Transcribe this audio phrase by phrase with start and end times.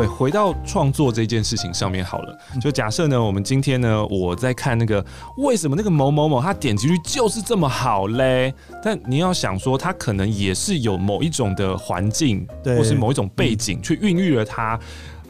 [0.00, 2.38] 对，回到创作这件事情上面好了。
[2.60, 5.04] 就假设呢，我们今天呢，我在看那个
[5.36, 8.54] 为什么那个某某某他点击率就是这么好嘞？
[8.82, 14.78] 但你要想说，他可能也是有某一种的环境，对，或是某一种背景去孕育了他。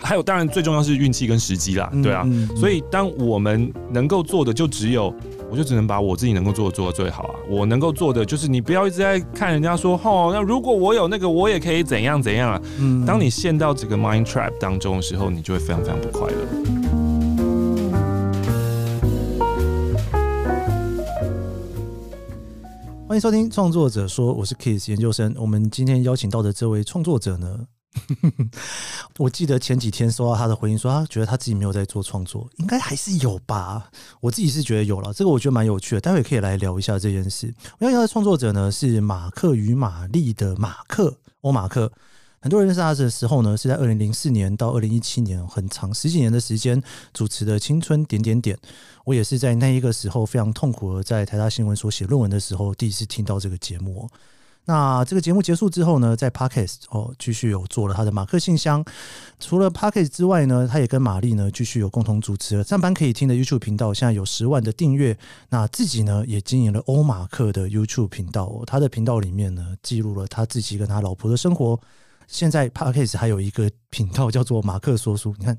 [0.03, 2.23] 还有，当然最重要是运气跟时机啦，对啊。
[2.25, 5.15] 嗯嗯嗯、所以，当我们能够做的，就只有，
[5.51, 7.35] 我就只能把我自己能够做的做到最好啊。
[7.49, 12.61] 我能够做的，就是你不要一直在看人家说，哦，那如果我有那个，我也可以怎样怎样啊。
[12.79, 13.05] 嗯。
[13.05, 16.37] 当你陷到这个 mind trap 当中的时候，你就会非常非常不快乐。
[23.07, 25.35] 欢迎收听创作者说，我是 Kiss 研究生。
[25.37, 27.67] 我们今天邀请到的这位创作者呢？
[29.19, 33.91] 我记得前几天收到他的回应，说他觉得他自己没有在做创作，应该还是有吧？
[34.21, 37.53] 我自己是觉得有了，这个我觉得蛮有趣的，待会可以来聊一下这件事。
[37.79, 41.93] 我要聊的创作者呢是马克与玛丽的马克欧马克，
[42.41, 46.81] 很多人认识他的时候呢是在二零零四年到二零一七年，很长十几年的时间
[47.13, 48.57] 主持的青春点点点。
[49.05, 54.09] 我也是在那一个时候非常痛苦的在台大新闻所写论文的时候，第一次听到这个节目。
[54.71, 58.85] 那这个节目结束之后呢，在 Podcast 哦继续有做了他的马克信箱。
[59.41, 65.19] 除了 Podcast 之外呢，他也跟玛丽呢继续有共同主持了上班可以听的 YouTube 频道，现在有十万的订阅。
[65.49, 71.81] 那自己呢也经营了欧马克的 YouTube 频道，哦，他的频道里面呢记录了他自己跟他老婆的生活。
[72.29, 75.59] 现在 Podcast 还有一个频道叫做马克说书，你看。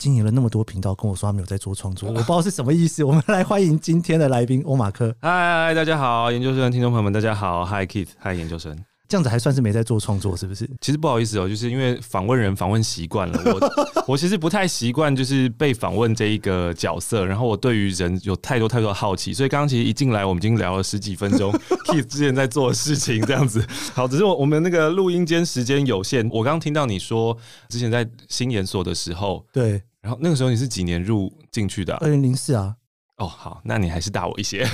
[0.00, 3.04] 经营了那么多频道，跟我说他们有在做创作， 我不知道是什么意思。
[3.04, 5.14] 我们来欢迎今天的来宾欧马克。
[5.20, 7.66] 嗨，大家好，研究生听众朋友们，大家好。
[7.66, 8.74] Hi Keith，嗨，研究生。
[9.06, 10.70] 这样子还算是没在做创作，是不是？
[10.80, 21.52] 其实不好意思哦，就是因为访问人访问习惯了，我 我其实不太习惯就是被访问这一个角色，然后我对于人有太多太多的好奇，所以刚刚其实一进来我们已经聊了十几分钟
[21.86, 23.62] Keith 之前在做的事情这样子。
[23.92, 27.36] 好，只是我我们那个录音间时间有限，我刚刚听到你说
[27.68, 29.82] 之前在新研所的时候，对。
[30.02, 31.94] 然后那个时候你是几年入进去的？
[31.96, 32.76] 二零零四啊。
[33.16, 34.66] 哦，好，那你还是大我一些，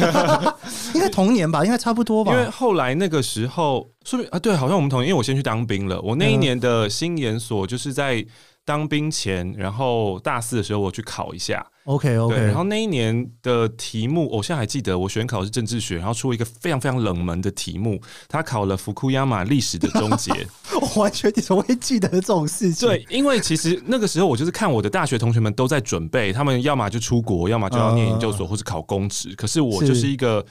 [0.95, 2.33] 应该同年吧，应该差不多吧。
[2.33, 6.01] 因为后来那个时候，说明啊，对，好像我们同年，因为我先去当兵了。
[6.01, 8.25] 我那一年的新研所就是在。
[8.67, 20.33] 当兵前，然后大四的时候我去考一下，OK OK，然后那一年的题目，我现在还记得，我选考是政治学，然后出了一个非常非常冷门的题目，他考了福库亚马历史的终结，
[20.83, 22.89] 我完全你怎么会记得这种事情？
[22.89, 30.45] 对，因为其实那个时候我就是看我的大学同学们都在准备，他们要么就出国，要么就要念研究所或是考公职，可是我就是一个。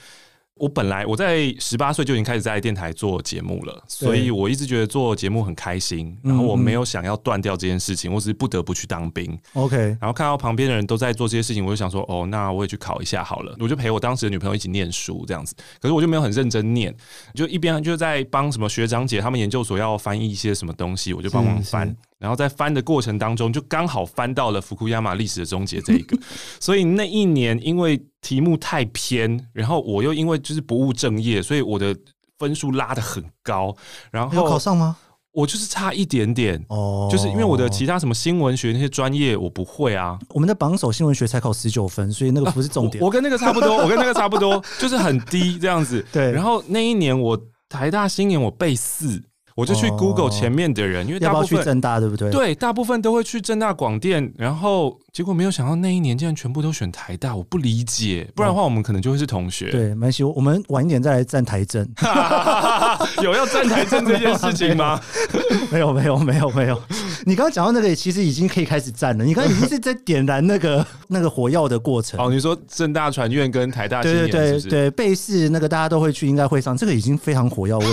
[0.58, 6.18] 我本来我在十八岁就已经开始在电台做节目了，所以我一直觉得做节目很开心。
[6.24, 9.38] 然后我没有想要断掉这件事情，我只是不得不去当兵。
[9.54, 13.54] OK，然后看到旁边的人都在做这些事情，我就想说，哦，那我也去考一下好了。
[13.60, 16.96] 我就陪我当时的女朋友一起念书这样子，可是我就没有很认真念，
[17.34, 21.94] 就一边就在帮什么学长姐他们研究所要翻译一些什么东西，我就帮忙翻。
[22.26, 26.18] 然后在翻的过程当中，就刚好翻到了福库亚马历史的终结这一个，
[26.60, 31.96] 所以那一年因为题目太偏，然后我又因为就是不务正业，所以我的
[32.40, 33.76] 分数拉得很高。
[34.10, 34.98] 然后有考上吗？
[35.34, 40.18] 我就是差一点点哦，就是因为我的其他什么新闻学那些专业我不会啊。
[40.30, 43.00] 我们的榜首新闻学才考十九分，所以那个不是重点。
[43.04, 46.04] 我，我跟那个差不多， 我跟那个差不多，就是很低这样子。
[46.12, 49.22] 对，然后那一年我台大新年我背四。
[49.56, 52.30] 我就去 Google 前面的人，因为大部分去政大对不对？
[52.30, 58.30] 对，大部分都会去正大广电，然后结果没有想到那一年竟然全部都选台大，我不理解。
[58.36, 59.72] 不然的话，我们可能就会是同学。
[59.72, 61.88] 对，没关系，我们晚一点再来站台政。
[63.24, 65.00] 有要站台政这件事情吗？
[65.72, 66.78] 没有，没有，没有，没有。
[67.26, 69.24] 你刚刚讲到那个，其实已经可以开始站了。
[69.24, 72.20] 你刚刚已经是在点燃那个 那个火药的过程。
[72.20, 74.38] 哦，你说正大传院跟台大新研是不是？
[74.38, 76.76] 对对对，背试那个大家都会去，应该会上。
[76.76, 77.88] 这个已经非常火药味。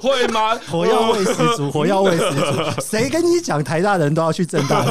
[0.00, 0.54] 会吗？
[0.70, 2.80] 火药味十足，火药味十足。
[2.80, 4.82] 谁跟你讲台大人都要去正大？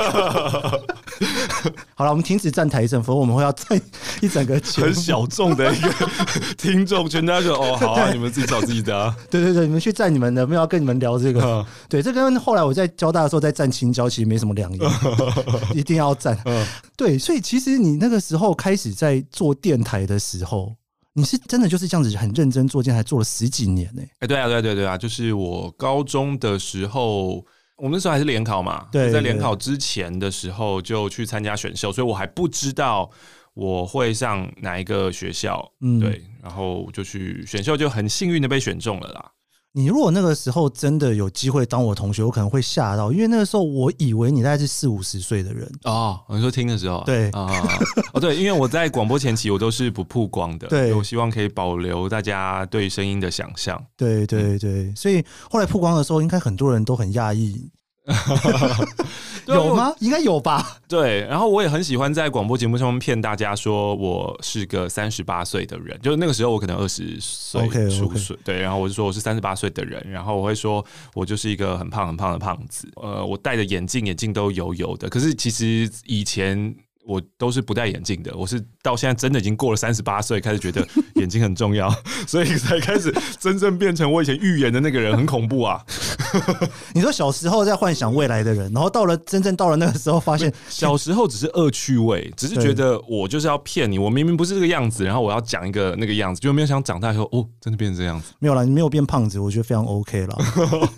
[1.95, 3.79] 好了，我们停止站台政，否则我们会要站
[4.21, 5.89] 一整个很小众的一个
[6.57, 7.25] 听众群。
[7.25, 9.15] 大家说哦，好啊，你们自己找自己的啊。
[9.29, 11.41] 对对对，你们去站你们的，没有要跟你们聊这个。
[11.41, 14.93] 嗯、对，这跟后来我在交大的时候在站青椒其实没什么两样，
[15.73, 16.37] 一定要站。
[16.45, 16.65] 嗯、
[16.95, 20.75] 对，所以其实你那个时候开始在做电台的时候。
[21.17, 24.01] 你是真的就是这样子很认真做，电台做了十几年呢？
[24.19, 27.41] 哎，对啊，对对对啊，就是我高中的时候，
[27.77, 33.09] 我们那时候还是联考嘛，对，在联考之前的时候就去参加选秀，所以我还不知道
[33.53, 39.31] 我会上哪一个学校，嗯，对，然后就去选秀，就很幸运的被选中了啦。
[39.77, 46.17] 你如果那个时候真的有机会当我同学，我可能会吓到，因为那个时候我以为你大概是四五十岁的人哦。
[46.29, 47.45] 你说听的时候，对啊，
[48.13, 53.77] 哦对，因为我在广播前期我都是不曝光的， 对，我希望可以保留大家对声音的想象。
[53.97, 57.69] 对对对，所以后来曝光的时候，应该很多人都很讶异。
[59.47, 59.93] 有吗？
[59.99, 60.79] 应该有吧。
[60.87, 68.37] 对，然后我也很喜欢在广播节目上面骗大家说我是个三十八岁的人，就是那个时候我可能二十岁出岁，okay, okay.
[68.43, 76.75] 对，然后我就说我是三十八岁的人，然后我会说我就是一个很胖很胖的胖子，呃，我戴的眼镜眼镜都油油的，可是其实以前。
[77.05, 80.85] 我都是不戴眼镜的，我是到现在真的已经过了三十八岁，开始觉得
[81.15, 81.93] 眼睛很重要，
[82.27, 85.83] 所以才开始真正变成我以前预言的那个人，很恐怖啊！
[86.93, 98.33] 你说小时候在幻想未来的人，然后到了真正到了那个时候，发现小时候只是恶趣味，只是觉得我就是要骗你，我明明不是这个样子，然后我要讲一个那个样子，就没有想长大以后哦，真的变成这样子。
[98.39, 100.37] 没有啦，你没有变胖子，我觉得非常 OK 了。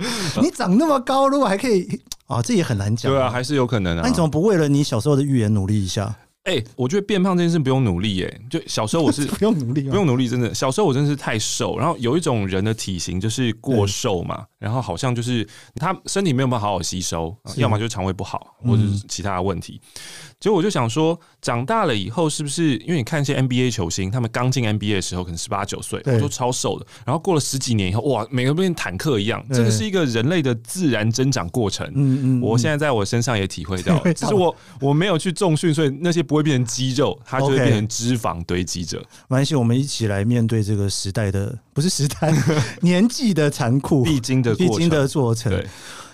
[0.40, 2.00] 你长那么高，如果还可以。
[2.26, 3.10] 啊，这也很难讲。
[3.12, 4.02] 对啊，还是有可能啊。
[4.02, 6.14] 那你怎么不为了你小时候的预言努力一下？
[6.44, 10.54] 哎、欸，我觉得变胖这件事不用努力，哎，就小时候我是 不用努力，不用努力，真的。
[10.54, 19.80] 小时候我真的是太瘦，然后有一种人的体型就是过瘦嘛，然后好像就是他身体没有办法好好吸收，要么就是肠胃不好，或者是其他的问题。
[20.40, 29.44] 结果我就想说，长大了以后是不是因为你看一些 NBA 球星，他们刚进 NBA 的时候可能十八九岁，都超瘦的，然后过了十几年以后，哇，每个人变坦克一样。
[29.52, 31.86] 这个是一个人类的自然增长过程。
[31.94, 38.98] 嗯嗯，我现在在我身上也体会到， 只是我我没有去重训，所以那些不会变成肌肉，它就会变成脂肪堆积着。
[39.28, 42.32] 没关系，我们一起来面对这个时代的，不是时代，
[42.80, 45.52] 年纪的残酷，必经的必经的过程。
[45.52, 45.66] 对，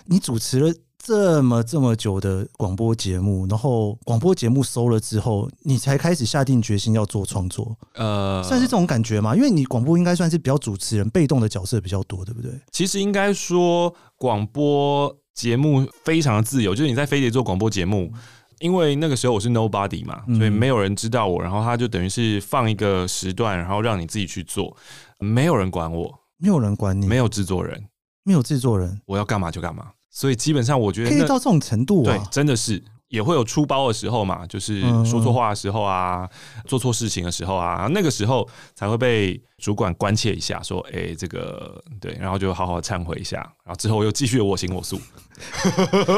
[0.06, 0.74] 你主持了。
[1.06, 9.36] 这么这么久的广播节目，然后广播节目收了之后，你才开始下定决心要做创作，呃，算是这种感觉吗？
[9.36, 12.50] 因为你广播应该算是比较主持人被动的角色比较多，对不对？
[12.72, 18.12] 其实应该说，广播节目非常的自由，就是你在飞碟做广播节目，
[18.58, 24.76] 因为那个时候我是 nobody 嘛，所以没有人知道我，然后他就等于是放一个时段，然后让你自己去做，
[25.20, 27.86] 没有人管我，没有人管你，没有制作人，
[28.24, 29.92] 没有制作人，我要干嘛就干嘛。
[30.16, 36.26] 所以基本上，我觉得可以到这种程度啊，对，真的是也会有出包的时候嘛，就是说错话的时候啊，
[36.64, 44.98] 做错事情的时候啊，那个时候才会被主管关切一下，说，哎，这个对，然后就好好忏悔一下，然后之后又继续我行我素。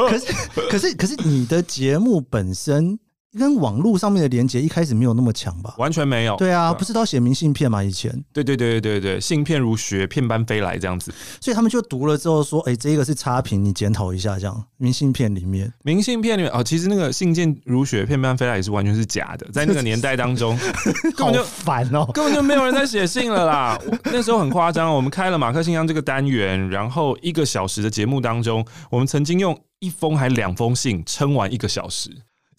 [0.07, 0.33] 可是，
[0.69, 2.97] 可是，可是，你的节目本身。
[3.37, 5.75] 跟网络上面的连接一开始没有那么强吧？
[5.77, 6.35] 完全没有。
[6.37, 7.83] 对啊，不是都要写明信片吗？
[7.83, 8.11] 以前。
[8.33, 11.13] 对对对对对对，信片如雪片般飞来这样子。
[11.39, 20.57] 所以他们就读了之后说：“哎、欸，这个是差评，你检讨一下。”这样，明信片里面，明信片里面哦，其实那个信件如雪片般飞来也是完全是假的， 在那个年代当中，
[21.15, 23.79] 根本就烦哦，根本就没有人在写信了啦。
[24.05, 32.09] 那时候很夸张，我们开了马克信箱这个单元，然后一个小时的节目当中，我们曾经用一封还两封信撑完一个小时。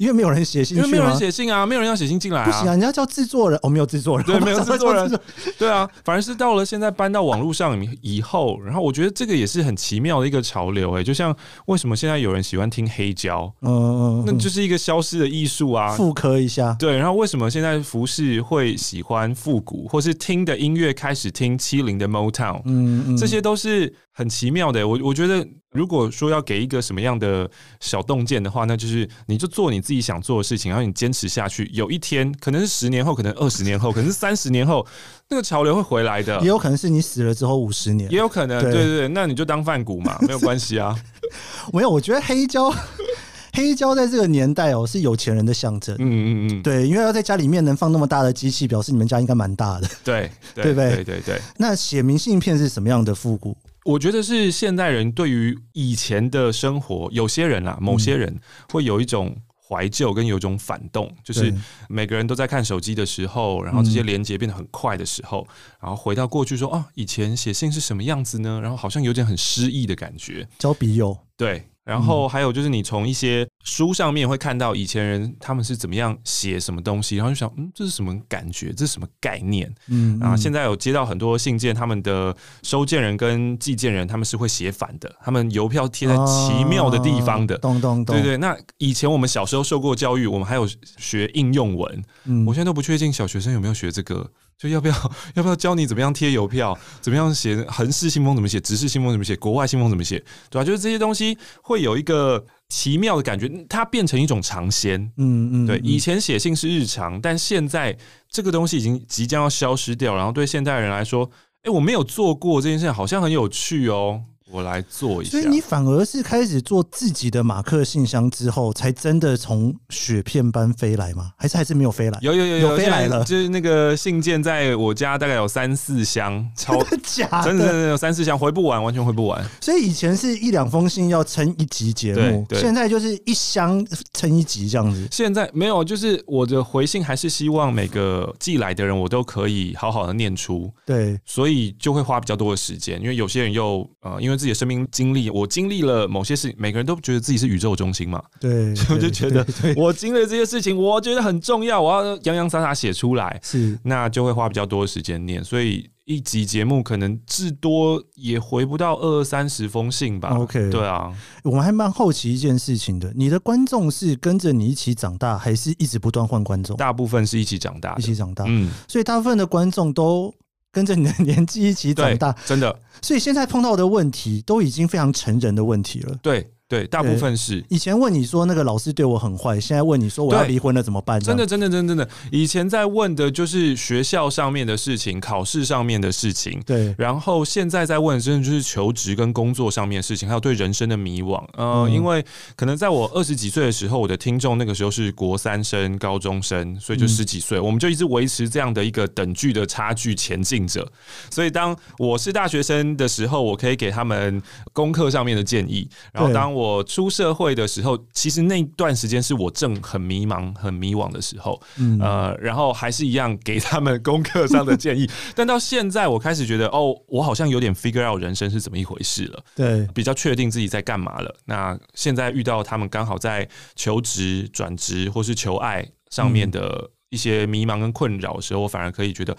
[0.01, 2.47] 因为没有人写信，因为没有人写信啊，没有人要写信进来啊。
[2.47, 5.21] 不行啊，人家叫制作人，哦，没有制作人，对， 没有制作人，
[5.59, 11.37] 对啊，反而是到了现在搬到网络上以后，然后我觉得这个也是很奇妙的一个潮流，哎，就像
[11.67, 25.47] 为什么现在有人喜欢听黑胶，嗯嗯，那就是一个消失的艺术啊，复刻一下，对，然后为什么现在服饰会喜欢复古，或是听的音乐开始听七零的 Motown，嗯嗯，这些都是很奇妙的，我我觉得。
[25.73, 34.85] 如果说要给一个什么样的小洞见的话，那就是你就做你自己想做的事情，然后你坚持下去，有一天可能是十年后，可能二十年后，可能是三十年后，
[35.29, 36.41] 那个潮流会回来的。
[36.41, 38.61] 也有可能是你死了之后五十年，也有可能。
[38.61, 40.93] 对对对，那你就当饭谷嘛，没有关系啊。
[41.73, 42.69] 没有，我觉得黑胶，
[43.55, 45.95] 黑胶在这个年代哦，是有钱人的象征。
[46.01, 49.89] 嗯嗯嗯，对，因为要在家里面能放那么大的机器，表示你们家应该蛮大的。
[50.03, 50.95] 对，对，对不对？
[50.97, 51.41] 对对对。
[51.59, 53.57] 那写明信片是什么样的复古？
[53.91, 61.53] 我觉得是现代人对于以前的生活，有些人啊，某些人会有一种怀旧，跟有一种反动，就是
[61.89, 65.45] 每个人都在看手机的时候，然后这些连接变得很快的时候，
[65.81, 68.61] 然后回到过去说，啊，以前写信是什么样子呢？
[68.63, 71.70] 然后好像有点很诗意的感觉，交笔友，对。
[71.85, 78.73] 然后还有就是，你从一些书上面会看到以前人他们是怎么样写什么东西，然后就想，嗯，这是什么感觉？
[78.73, 79.73] 这是什么概念？
[79.89, 87.57] 嗯，然后现在有接到很多信件，他们的收件人跟寄件人他们是会写反的，他们邮票贴在奇妙的地方的。
[87.59, 88.15] 咚咚咚。
[88.15, 90.69] 对对，那以前我们小时候受过教育，我们还有
[90.99, 94.31] 学应用文，嗯，我现在都不确定小学生有没有学这个。
[94.61, 94.95] 就要不要
[95.35, 100.65] 要不要教你怎么样贴邮票，怎么样写横式信封怎么写，直式信封怎么写，国外信封怎么写，对吧？
[100.65, 105.01] 就是这些东西会有一个奇妙的感觉，它变成一种尝鲜。
[105.17, 105.79] 嗯嗯，对。
[105.79, 107.97] 以前写信是日常，但现在
[108.29, 110.15] 这个东西已经即将要消失掉。
[110.15, 111.31] 然后对现代人来说，
[111.63, 114.23] 哎，我没有做过这件事情，好像很有趣哦。
[114.51, 115.33] 我来做一下。
[115.33, 121.33] 所以你反而是开始做自己的马克信箱之后，才真的从雪片般飞来吗？
[121.37, 122.19] 还是还是没有飞来？
[122.23, 127.45] 有有有有，有飞来了，就是那个信件在我家大概有三四箱，超 真的假的？
[127.45, 129.45] 真的真的有三四箱，回不完，完全回不完。
[129.61, 135.09] 所以以前是一两封信要撑一集节目，现在就是一箱撑一集这样子。
[135.11, 140.71] 现在没有，就是我的回信还是希望每个寄来的人我都可以好好的念出。
[140.85, 148.23] 对，所以就会花比较多的时间，因为有些人又呃，因为自己的生命经历，我经历了某些事情，每个人都觉得自己是宇宙中心嘛。
[148.41, 153.39] 对，所以我就觉得我经历这些事情，我觉得很重要，我要洋洋洒洒写出来。
[153.43, 160.31] 是，那就会花比较多的时间念，所以一集节目可能至多也回不到二三十封信吧。
[160.31, 161.13] OK，对啊，
[161.45, 166.77] 我们还蛮好奇一件事情的，你的观众是跟着你一起长大，还是一直不断换观众？
[166.77, 168.45] 大部分是一起长大，一起长大。
[168.49, 170.35] 嗯，所以大部分的观众都。
[170.73, 176.17] 跟着你的年纪一起长大，真的，所以现在碰到的问题都已经非常成人的问题了。
[176.23, 176.51] 对。
[176.71, 181.21] 对，大部分是以前问你说那个老师对我很坏，现在问你说我要离婚了怎么办？
[181.21, 186.63] 真的，真的，真的，真的，以前在问的就是学校上面的事情，考试上面的事情。
[186.65, 191.45] 对，然后现在在问真的就是求职跟工作上面的事情，还有对人生的迷惘。
[191.55, 192.25] 呃，嗯、因为
[192.55, 200.87] 可能在我二十几岁的时候，我的听众那个时候是国三生、高中生，所以就十几岁，嗯、我们就一直维持这样的一个等距的差距前进着。
[201.31, 204.41] 所以当我是大学生的时候，我可以给他们
[204.73, 215.09] 功课上面的建议，然后当我出社会的时候，其实那段时间是我正很迷茫、很迷惘的时候，嗯、呃，然后还是一样给他们功课上的建议。
[215.35, 221.35] 但到现在，我开始觉得，哦，我好像有点 figure out 人生是怎么一回事了，对，比较确定自己在干嘛了。
[221.45, 229.37] 那现在遇到他们刚好在求职、转职或是求爱上面的一些迷茫跟困扰的时候，我反而可以觉得，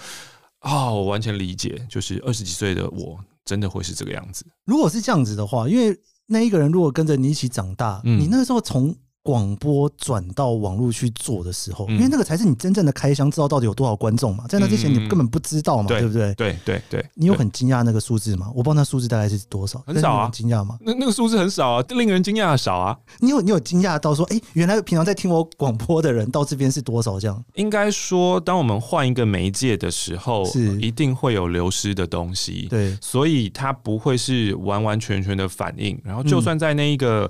[0.62, 4.46] 哦，我完全理解，就是二十几岁的我真的会是这个样子。
[4.66, 5.98] 如果是这样子的话，因为。
[6.32, 14.46] 那一个人如果跟着你一起长大，嗯、你那个时候从广播转到网络去做的时候，因为那个才是你真正的开箱，知道到底有多少观众嘛。
[14.48, 16.34] 在那之前你根本不知道嘛，对不对？
[16.34, 17.06] 对对对。
[17.14, 18.48] 你有很惊讶那个数字吗？
[18.56, 20.30] 我不知道那数字大概是多少，很少啊。
[20.34, 20.78] 惊讶吗？
[20.82, 22.98] 那那个数字很少啊，令人惊讶的少啊。
[23.20, 27.20] 你有你有惊讶到说，哎，原来平常在听我广播的人到这边是多少？
[27.20, 32.68] 这样应该说，当我们换一个媒介的时候，是一定会有流失的东西。
[32.72, 36.00] 对，所以它不会是完完全全的反应。
[36.04, 37.30] 然后，就算在那一个。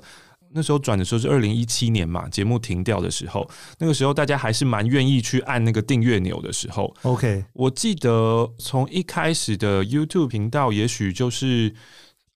[0.54, 6.94] 那时候转的时候是二零一七年嘛，节目停掉的时候，那个时候大家还是蛮愿意去按那个订阅钮的时候。
[7.02, 11.74] OK，我记得从一开始的 YouTube 频道，也许就是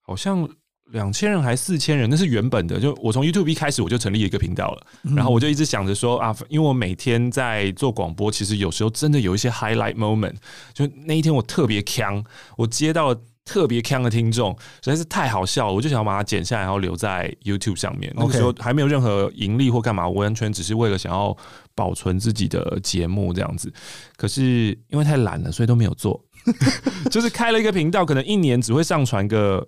[0.00, 0.49] 好像
[0.92, 2.80] 两千人还四千人，那是原本的。
[2.80, 10.35] 就我从 YouTube 一开始我就成立一个频道了，然后我就一直想着说啊，因为我每天在做广播，其实有时候真的有一些 highlight moment，
[10.73, 12.25] 就那一天我特别强，
[12.56, 13.20] 我接到了。
[13.47, 18.12] 特别强的听众实在是太好笑了，我就想要把它剪下来，然后留在 YouTube 上面。
[18.15, 21.35] 那个时候还没有任何盈利或干嘛，我完全只是为了想要
[21.75, 23.73] 保存自己的节目这样子。
[24.17, 26.23] 可是因为太懒了，所以都没有做。
[27.11, 29.67] 就是开了一个频道，可能一年只会上传个。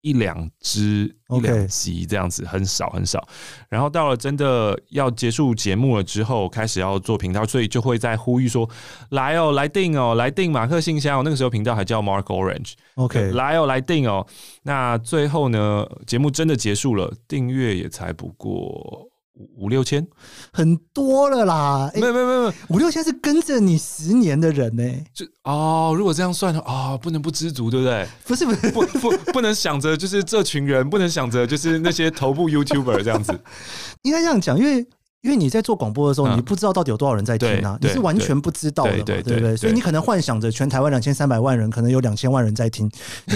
[0.00, 3.26] 一两支、一两集这样子，很少很少。
[3.68, 8.68] 然后到了真的要结束节目了之后，开始要做频道，所以就会在呼吁说
[9.10, 12.74] ：“来哦，来订哦，来订马克信箱哦。”那个时候频道还叫 Mark Orange。
[12.94, 14.26] OK，来哦，来订哦。
[14.62, 19.07] 那最后呢，节目真的结束了，订阅也才不过。
[19.56, 20.06] 五六千，
[20.52, 21.90] 很多了啦！
[21.94, 25.04] 没有没有没有，五六千是跟着你十年的人呢、欸。
[25.14, 28.06] 就哦，如果这样算的话，哦，不能不知足，对不对？
[28.26, 33.32] 不是不是不不不能想着就是这群人，不能想着就是那些头部 YouTuber 这样子。
[34.02, 34.86] 应该这样讲，因为。
[35.20, 39.56] 因为你在做广播的时候，你不知道到底有多少人在听啊，你是完全不知道的嘛，对不对？
[39.56, 42.88] 所以你可能幻想着全台湾两千三百万人，可能有两千万人在听。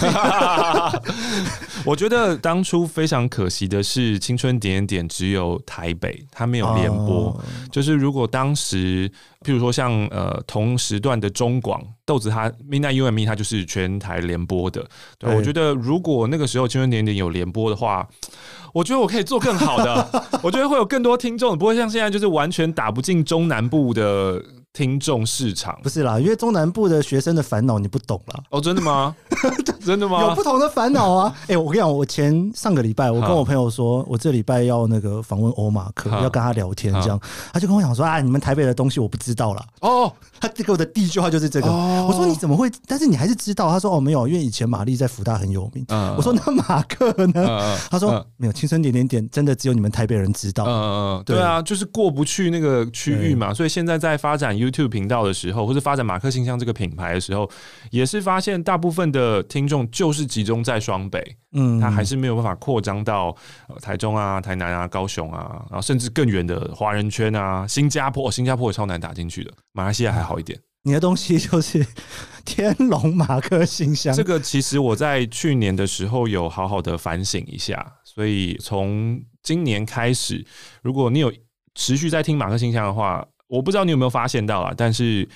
[1.86, 7.38] 我觉得当初非常可惜的是，青春点点点只有台北，它没有联播。
[7.70, 9.08] 就是如果当时，
[9.42, 14.86] 譬如说像呃同时段的中广豆子，它 Midnight You and Me，它就是全台联播的。
[15.18, 18.08] 对，我觉得如果那个时候青春点点点有联播的话。
[18.72, 24.42] 我觉得我可以做更好的， 我觉得会有更多听众，不会像现在就是完全打不进中南部的。
[24.72, 28.42] 听众市场不是啦，因为中南部的学生的烦恼你不懂啦。
[28.48, 29.14] 哦，真的吗？
[29.84, 30.22] 真的吗？
[30.22, 31.34] 有不同的烦恼啊！
[31.44, 37.20] 哎、欸，我跟你讲，我前上个礼拜，我跟我朋友说，我这礼拜要那个访问欧马克，要跟他聊天，这样，
[37.52, 39.64] 他就跟我讲说啊，你们台北的东西我不知道啦。
[39.80, 41.70] 哦，他给我的第一句话就是这个。
[41.70, 42.70] 我说你怎么会？
[42.86, 43.70] 但是你还是知道？
[43.70, 45.84] 他说哦，没有，因为以前玛丽在福大很有名。
[46.16, 47.76] 我说那马克呢？
[47.90, 50.64] 他说没有，青春点点点真的只有你们台北人知道。
[50.64, 54.52] 嗯嗯，对啊，就是过不去那个区域嘛，所以现在在发展。
[54.52, 57.50] YouTube 频道的时候，或者发展马克信箱这个品牌的时候，
[57.90, 63.34] 也是发现大部分的听众众就是集中在双北，嗯，他还是没有办法扩张到
[63.80, 70.60] 台中啊、台南啊、高雄啊，然后甚至更远的华人圈啊，新加坡，新加坡也超难打进去的，马来西亚还好一点。
[70.84, 71.86] 你的东西就是
[72.44, 80.44] 天龙马克信箱，这个其实我在去年的时候有好好的反省一下，所以从今年开始，
[80.82, 81.32] 如果你有
[81.74, 85.28] 持续在听马克信箱的话，我不知道你有没有发现到啊，但是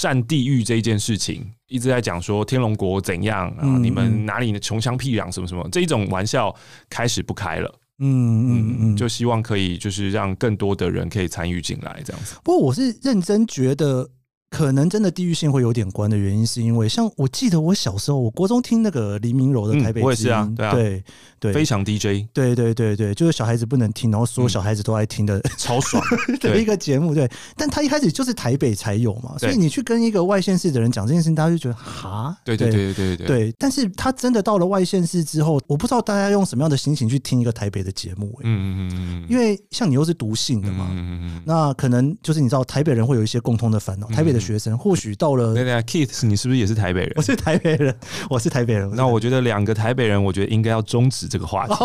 [0.00, 6.56] 战地狱这一件事情一直在讲说天龙国怎样啊，你们哪里的穷乡僻壤什么什么这一种玩笑
[6.88, 12.34] 开始不开了，嗯嗯嗯，就希望可以就是让更多的人可以参与进来这样子。
[12.42, 14.08] 不过我是认真觉得。
[14.50, 21.04] 可能真的地域性会有点关的原因，是因为像我记得我小时候，我国中听那个黎明柔的台北我也是啊，对啊，对
[21.38, 26.02] 对，非常 DJ，对对对对，就是小孩子不能听，然后所有小孩子都爱听的，超爽
[26.40, 27.30] 的一个节目，对。
[27.56, 32.94] 但他一开始就是台北才有嘛，所以你去跟一个外县市的人讲这件事情，大家就觉得哈，对对对。
[32.94, 33.54] 对对对。
[33.58, 45.10] 但是他真的到了外县市之后，我不知道大家用什么样的心情去听一个台北的节目，嗯嗯嗯，因为像你又是读信的嘛，嗯嗯，那可能就是你知道台北人会有一些共通的烦恼，台北的学生或许。
[45.20, 47.12] 到了，对对，Keith，你是不是也是台北人？
[47.16, 47.94] 我是台北人，
[48.30, 48.90] 我是台北人。
[48.94, 51.74] 那我觉得两个台北人，我觉得应该要终止这个话题。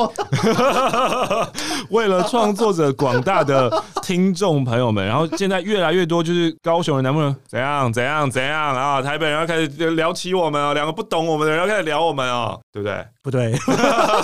[1.90, 9.02] 为了创作者广大的听众朋友们，然后现在越来越多就是高雄人，能不能怎样怎样怎样啊？
[9.02, 13.06] 台北人要开始聊起我们啊，两个不懂我们的人要开始聊我们啊，对不对？
[13.26, 13.52] 不对，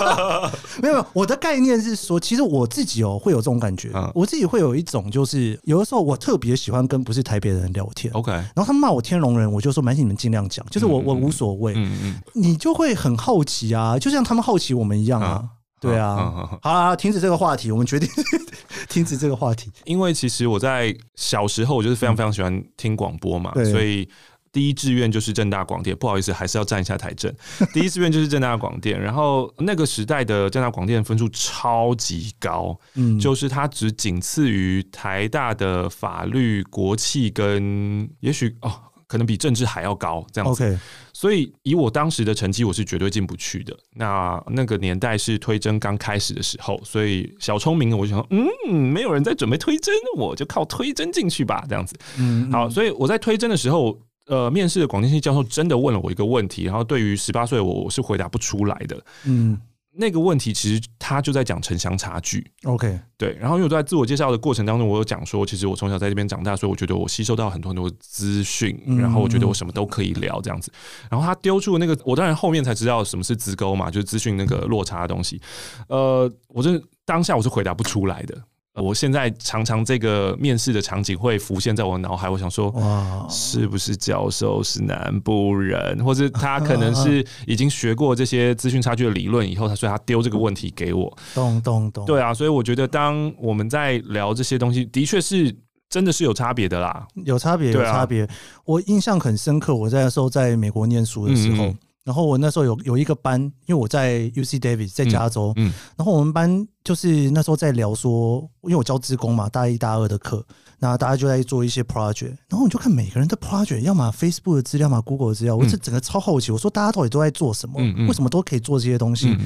[0.80, 15.42] 没有，我的概念是说，其实我自己哦会有这种感觉，我自己会有一种，就是有的时候我特别喜欢跟不是台北人聊天，OK，然后他们骂我天龙人，我就说，没事，你们尽量讲，就是我我无所谓，嗯嗯，你就会很好奇啊，就像他们好奇我们一样啊，
[15.80, 16.14] 对啊，
[16.62, 18.08] 好啊，停止这个话题，我们决定
[18.88, 24.08] 停止这个话题，因为其实我在小时候我就是非常非常喜欢听广播嘛，所以。
[24.52, 27.34] 第一志愿就是正大广电，不好意思，还是要站一下台政。
[27.72, 38.70] 第一志愿就是正大广电，然后那个时代的正大广电分数超级高，嗯，就是它只仅次于台大的法律、国企跟也许哦，
[39.06, 40.62] 可能比政治还要高这样子。
[40.62, 40.78] Okay.
[41.14, 43.74] 所以以我当时的成绩，我是绝对进不去的。
[43.94, 51.96] 那那个年代是推甄刚开始的时候，所以小聪明，我就想，嗯，没有人在准备推甄，我就靠推甄进去吧，这样子。
[52.18, 53.98] 嗯，好，所以我在推甄的时候。
[54.26, 59.04] 呃，面试的广电系教授真的问了我一个问题，然后对于十八岁我我是回答不出来的。
[59.24, 59.60] 嗯，
[59.94, 62.48] 那个问题其实他就在讲城乡差距。
[62.64, 63.36] OK，对。
[63.40, 70.72] 然后因为我在自我介绍的过程当中，我有讲说，其实我从小在这边长大，所以我觉得我吸收到很多很多资讯，然后我觉得我什么都可以聊这样子。
[71.10, 75.40] 然后他丢出的那个，我当然后面才知道什么是资沟嘛，就是资讯那个落差的东西。
[75.88, 78.40] 呃，我这当下我是回答不出来的。
[78.80, 91.14] 我现在常常这个面试的场景会浮现在我脑海，我想说，哇，是不是教授是南部人，或者他可能 是已经学过这些资讯差距的理论以后，他所以他丢这个问题给我。
[91.34, 92.06] 咚咚咚。
[92.06, 95.54] 对啊，所以我觉得当我们在聊这些东西，的确是
[95.90, 98.26] 真的是有差别的啦，有差别，有差别。
[98.64, 106.66] 我印象很深刻，我在那时候在美国念书的时候，然后我那时候有有一个班，因为我在 UC Davis 在加州，嗯然后我们班。
[106.84, 110.44] 就是那时候在聊说，因为我教职工嘛，大一、大二的课，
[110.80, 117.78] 那大家就在做一些 project，然后你就看每个人的 project，要么 Facebook 的资料嘛，Google 的资料，我是整个超好奇，我说大家到底都在做什么？
[118.08, 119.36] 为什么都可以做这些东西？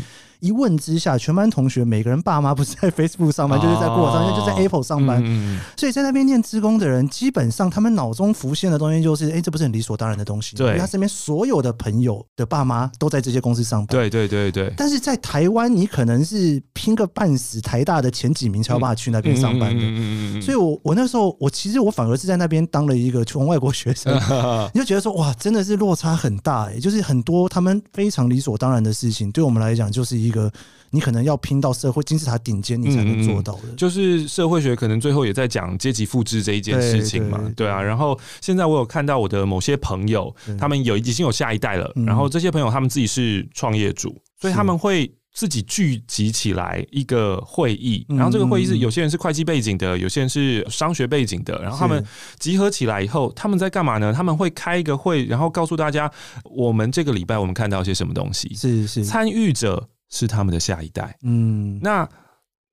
[0.41, 10.55] 一问之下，全班同学每个人爸妈不是在 Facebook 上班，就是在 Google 上班，就在 Apple 上班，所以在那边念职工的人，基本上他们脑中浮现的东西就是，哎，这不是很理所当然的东西？
[10.55, 13.99] 对，因为他身边所有的朋友的爸妈都在这些公司上班。
[13.99, 14.73] 对对对对。
[14.77, 17.26] 但是在台湾，你可能是拼个半。
[17.27, 24.15] 半死台大的前几名才有办法去那边上班的，所以我我那时候我其实我反而是在那边当了一个穷外国学生，
[24.73, 30.51] 你就觉得说哇，真的是落差很大哎，就是很多他们非常理所当然的事情，对我们来讲就是一个
[30.91, 37.83] 你可能要拼到社会金字塔顶尖你才能做到的，就是社会学可能最后也在讲阶级复制这一件事情嘛，对啊。
[37.83, 45.13] 然后现在我有看到我的某些朋友，他们有已经有下一代了，然后这些朋友他们自己是创业主，所以他们会。
[45.37, 52.03] 自己聚集起来一个会议，然后这个会议是有些人是会计背景的，有些人是商学背景的，然后他们
[52.39, 54.15] 集合起来以后，他们在干嘛呢？
[54.15, 56.11] 他们会开一个会，然后告诉大家，
[56.45, 58.55] 我们这个礼拜我们看到些什么东西。
[58.55, 61.15] 是是，参与者是他们的下一代。
[61.23, 62.09] 嗯，那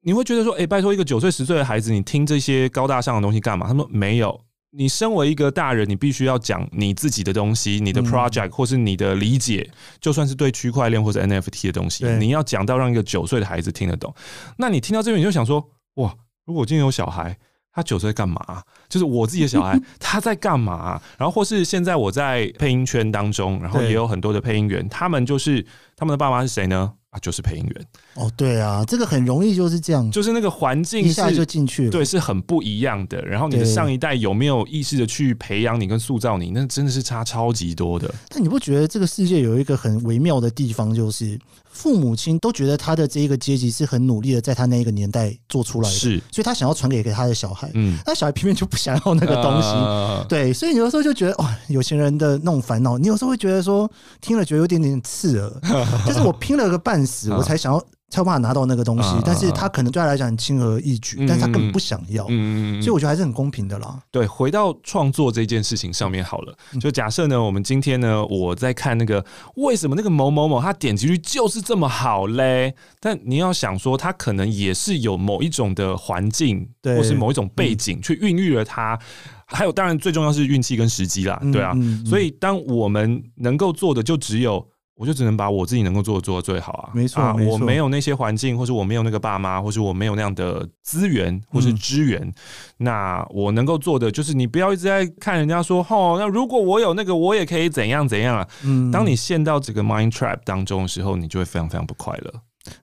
[0.01, 3.67] 你会觉得说，哎，拜托一个九岁十岁的孩子，你听这些高大上的东西干嘛？
[3.67, 4.39] 他们说没有。
[4.75, 9.69] 你身为一个大人，你必须要讲你自己的东西，你的 project 或是你的理解，
[10.01, 14.13] 就算是对区块链或者 NFT 的东西，你要讲到让一个九岁的孩子听得懂。
[14.57, 15.63] 那你听到这边，你就想说，
[15.95, 17.37] 哇，如果我今天有小孩，
[17.71, 18.63] 他九岁干嘛？
[18.89, 20.99] 就是我自己的小孩， 他在干嘛？
[21.19, 25.63] 然后或是现在我在配音圈当中，然后也有很多的配音员，他们就是
[25.95, 26.91] 他们的爸妈是谁呢？
[27.11, 33.19] 啊，就是配音员哦，对啊，这个很容易就是这样，就是那个环境一下就进去了，对，是很不一样的。
[33.23, 38.13] 然后你的上一代有没有意识的去培养你跟塑造你，那真的是差超级多的。
[38.29, 41.39] 但你不觉得这个世界有一个很微妙的地方，就是
[41.71, 53.89] 父母亲都觉得他的这一个阶级是很努力的，在他那一个年代做出来的，是，所以他想要传给给他的小孩，嗯，那小孩偏偏就不想要那个东西，呃、对，所以你有时候就觉得哇，有钱人的那种烦恼，你有时候会觉得说，
[54.21, 55.51] 听了觉得有点点刺耳，
[56.05, 57.83] 就是我拼了个半死，我才想要。
[58.13, 63.99] 才有办法拿到那个东西，但是他可能对他来讲很轻而易举，但是他根本不想要，所以我觉得还是很公平的啦。
[64.11, 72.75] 对，回到创作这件事情上面好了，就假设呢，我们今天呢，我在看那个为什么那个某某某他点击率就是这么好嘞？
[72.99, 78.99] 但你要想说，他可能也是有某一种的环境，或是某一种背景去孕育了他，
[79.47, 81.73] 还有当然最重要是运气跟时机啦，对啊。
[82.05, 84.63] 所以当我们能够做的就只有。
[84.95, 92.33] 我就只能把我自己能够做的做到最好啊，没错，啊，我没有那些环境，或是我没有那个爸妈，或是我没有那样的资源或是支援，嗯，
[92.77, 98.47] 那我能够做的就是你不要一直在看人家说，哦，那如果我有那个，我也可以怎样怎样啊。
[98.63, 102.31] 嗯，当你陷到这个 mind trap 当中的时候，你就会非常非常不快乐。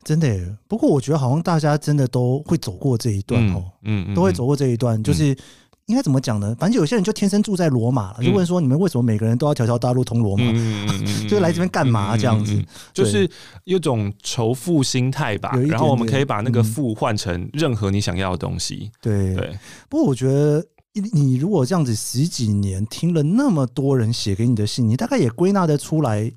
[0.03, 5.37] 真的耶，不过我觉得好像大家真的都会走过这一段哦，嗯，嗯，都会走过这一段，就是。
[5.90, 6.57] 应该怎么讲呢？
[6.59, 10.44] 反正有些人就天生住在罗马了，就问说：你们为什么每个人都要条条大路通罗马？
[10.46, 12.16] 嗯、就来这边干嘛？
[12.16, 12.57] 这样子，
[12.94, 13.29] 就是
[13.64, 15.50] 有种仇富心态吧。
[15.68, 18.90] 然后我们可以把那个富换成任何你想要的东西。
[19.03, 19.59] 对对。
[19.88, 20.64] 不过我觉得，
[21.12, 26.33] 你如果这样子十几年听了那么多人写给你的信，你大概也归纳得出来。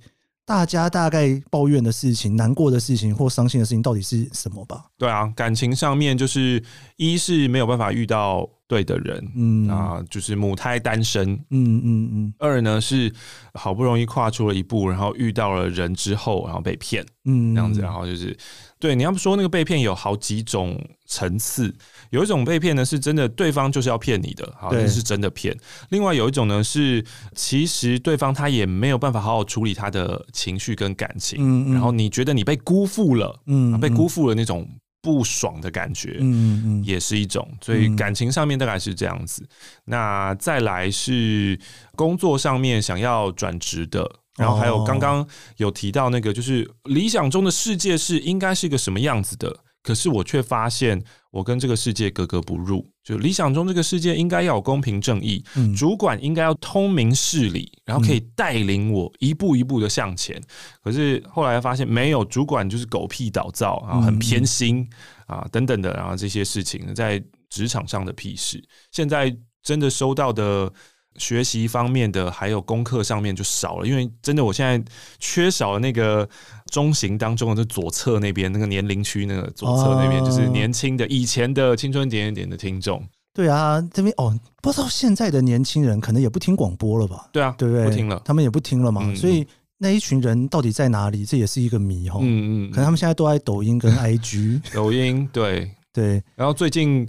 [0.46, 4.88] 大家大概抱怨的事情、难过的事情或伤心的事情到底是什么吧？
[4.98, 6.62] 对啊，感情上面就是
[6.98, 12.34] 一是没有办法遇到对的人，嗯啊，就是母胎单身，嗯嗯嗯。
[12.40, 13.14] 二呢是
[13.54, 18.36] 好不容易跨出了一步，然后遇到了人之后，然后被骗，嗯，这样子，然后就是。
[18.80, 21.74] 对，你要不说那个被骗有好几种层次，
[22.10, 25.56] 有一种被骗呢是真的，对方就是要骗你的，好，这是真的骗。
[25.90, 27.02] 另外有一种呢是，
[27.34, 34.68] 其实对方他也没有办法好好处理他的情绪跟感情，嗯嗯，然后你觉得你被辜负了，嗯，被辜负了那种
[35.04, 37.48] 不爽的感觉，嗯嗯，也是一种。
[37.62, 39.48] 所以感情上面大概是这样子。
[39.86, 41.60] 那再来是
[41.96, 44.10] 工作上面想要转职的。
[44.36, 45.24] 然后还有刚刚
[45.58, 52.88] 有提到那个，就是理想中的世界是应该是一个什么样子的，可是我却发现我跟这个世界格格不入。
[53.04, 55.44] 就理想中这个世界应该要有公平正义，
[55.76, 60.40] 主管应该要通明事理，然后可以带领我一步一步的向前。
[60.84, 64.88] 可是后来发现没有，主管就是狗屁倒灶啊，很偏心
[65.26, 68.64] 啊等等的，然后这些事情在职场上的屁事。
[68.92, 70.72] 现在真的收到的。
[71.18, 74.84] 学习方面的还有功课上面就少了，因为真的我现在
[75.20, 76.28] 缺少了那个
[76.72, 83.04] 中型当中的这左侧那边那个年龄区那个左侧那边，就是年轻的以前的青春点点点的听众。
[83.34, 87.30] 对啊，这边哦，不知道现在的年轻人可能也不听广播了吧？
[87.32, 87.86] 对啊，对不对？
[87.86, 89.02] 不听了，他们也不听了嘛。
[89.06, 89.46] 嗯、所以
[89.78, 91.26] 那一群人到底在哪里？
[91.26, 92.20] 这也是一个谜哈。
[92.22, 94.62] 嗯嗯，可能他们现在都在抖音跟 IG。
[94.74, 97.08] 抖音对对，然后最近。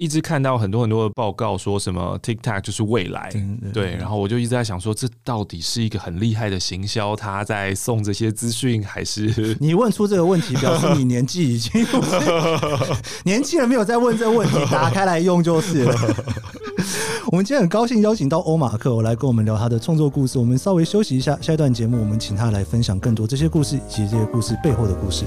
[0.00, 3.30] 一直看到很多很多的报告，说什么 TikTok 就是未来，
[3.70, 11.86] 对，然后我就一直在想说，这到底是一个很厉害的行销，他在送这些资讯，还是 你问出这个问题，表示你年纪已经
[13.24, 15.94] 年轻人没有在问这个问题，打开来用就是了。
[17.30, 20.38] 我们今天很高兴邀请到欧马克来跟我们聊他的创作故事。
[20.38, 25.26] 我们稍微休息一下，下一段节目我们请他来分享更多这些故事以及这些故事背后的故事。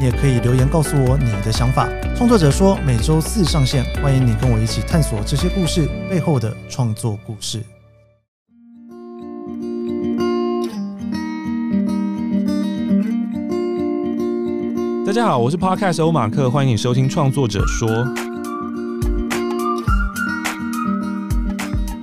[0.00, 1.88] 也可以留言告诉我你的想法。
[2.16, 7.60] 创作者说，每周四上线，欢迎你跟我一起探索这些故事背后的创作故事。
[15.04, 17.88] 大家好，我是 Podcast 欧马克，欢迎你收听创作者说。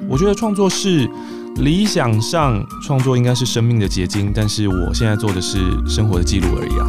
[0.10, 1.10] 我觉得创作是
[1.58, 6.88] 理想上，创作应该是生命的结晶，但是我现在做的是生活的记录而已啊。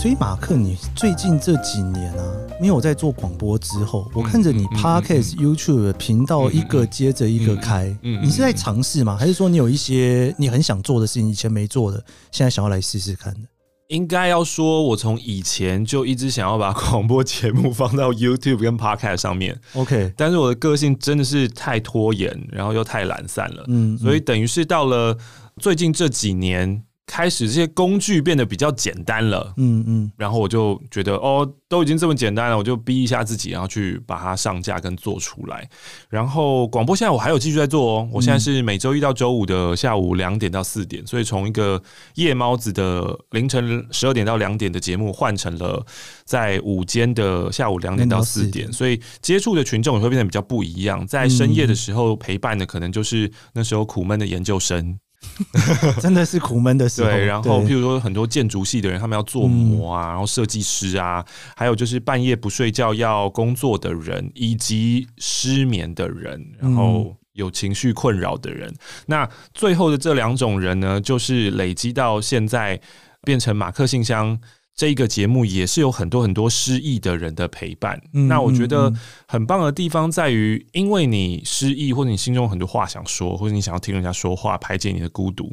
[0.00, 2.24] 所以马克，你最近这几年啊，
[2.58, 9.14] 没有在做广播之后，我看着你 Podcast、YouTube 频道一个接着一个开，嗯你是在尝试吗？
[9.14, 13.40] 还是说你有一些你很想做的事情，以前没做的，现在想要来试试看的？
[13.88, 19.60] 应该要说，我从以前就一直想要把广播节目放到 YouTube 跟 Podcast 上面。
[19.74, 23.64] OK，但是我的个性真的是太拖延，然后又太懒散了。
[23.68, 25.18] 嗯，所以等于是到了
[25.58, 26.84] 最近这几年。
[27.10, 35.68] 开始这些工具变得比较简单了，嗯嗯，然后我就觉得哦，都已经这么简单了，我就逼一下自己，然后去把它上架跟做出来。
[36.08, 41.82] 然后广播现在我还有继续在做哦，我现在是每周一到周五的下午两点到四点，所以从一个
[42.14, 45.84] 夜猫子的凌晨十二点到两点的节目，换成了
[46.24, 51.04] 在午间的下午两点到四点，所以接触的群众也会变得比较不一样。
[51.08, 54.96] 在深夜的时候陪伴的可能就是那时候苦闷的研究生。
[56.00, 57.10] 真的是苦闷的时候。
[57.10, 61.24] 对，然后譬如说很多建筑系的人，他们要做模啊，然后设计师啊，
[61.56, 68.74] 还有就是半夜不睡觉要工作的人，以及失眠的人，然后有情绪困扰的人。
[69.06, 72.80] 那最后的这两种人呢，就是累积到现在
[73.22, 74.38] 变成马克信箱。
[74.80, 78.00] 这一个节目也是有很多很多失意的人的陪伴。
[78.14, 78.90] 嗯、那我觉得
[79.28, 85.52] 很棒的地方在于，因为你失意，或者你心中有很多话想说，或者你想要听人家说话，排解你的孤独，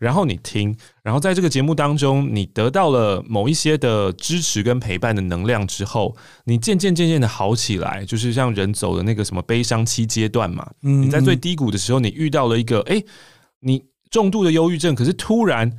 [0.00, 10.68] 然后你听，然后在这个节目当中，你得到了某一些的支持跟陪伴的能量之后，你渐渐渐渐的好起来，就是像人走的那个什么悲伤期阶段嘛。
[10.80, 13.00] 你在最低谷的时候，你遇到了一个，哎，
[13.60, 15.70] 你重度的忧郁症，可是突然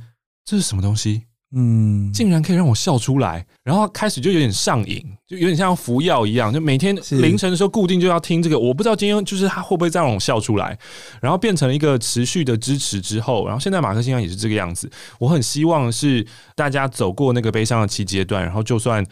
[0.46, 1.24] 这是什么东西？
[1.54, 8.58] 嗯，竟然可以让我笑出来，然后开始就有点上瘾，就有点像服药一样，就每天凌晨的时候固定就要听这个。
[8.58, 10.78] 我不知道今天就是他会不会再让我笑出来，
[11.22, 14.90] 然后变成了一个持续的支持之后，然后现在马克信箱也是这个样子。
[15.18, 19.02] 我很希望是大家走过那个悲伤的期阶段，然后就算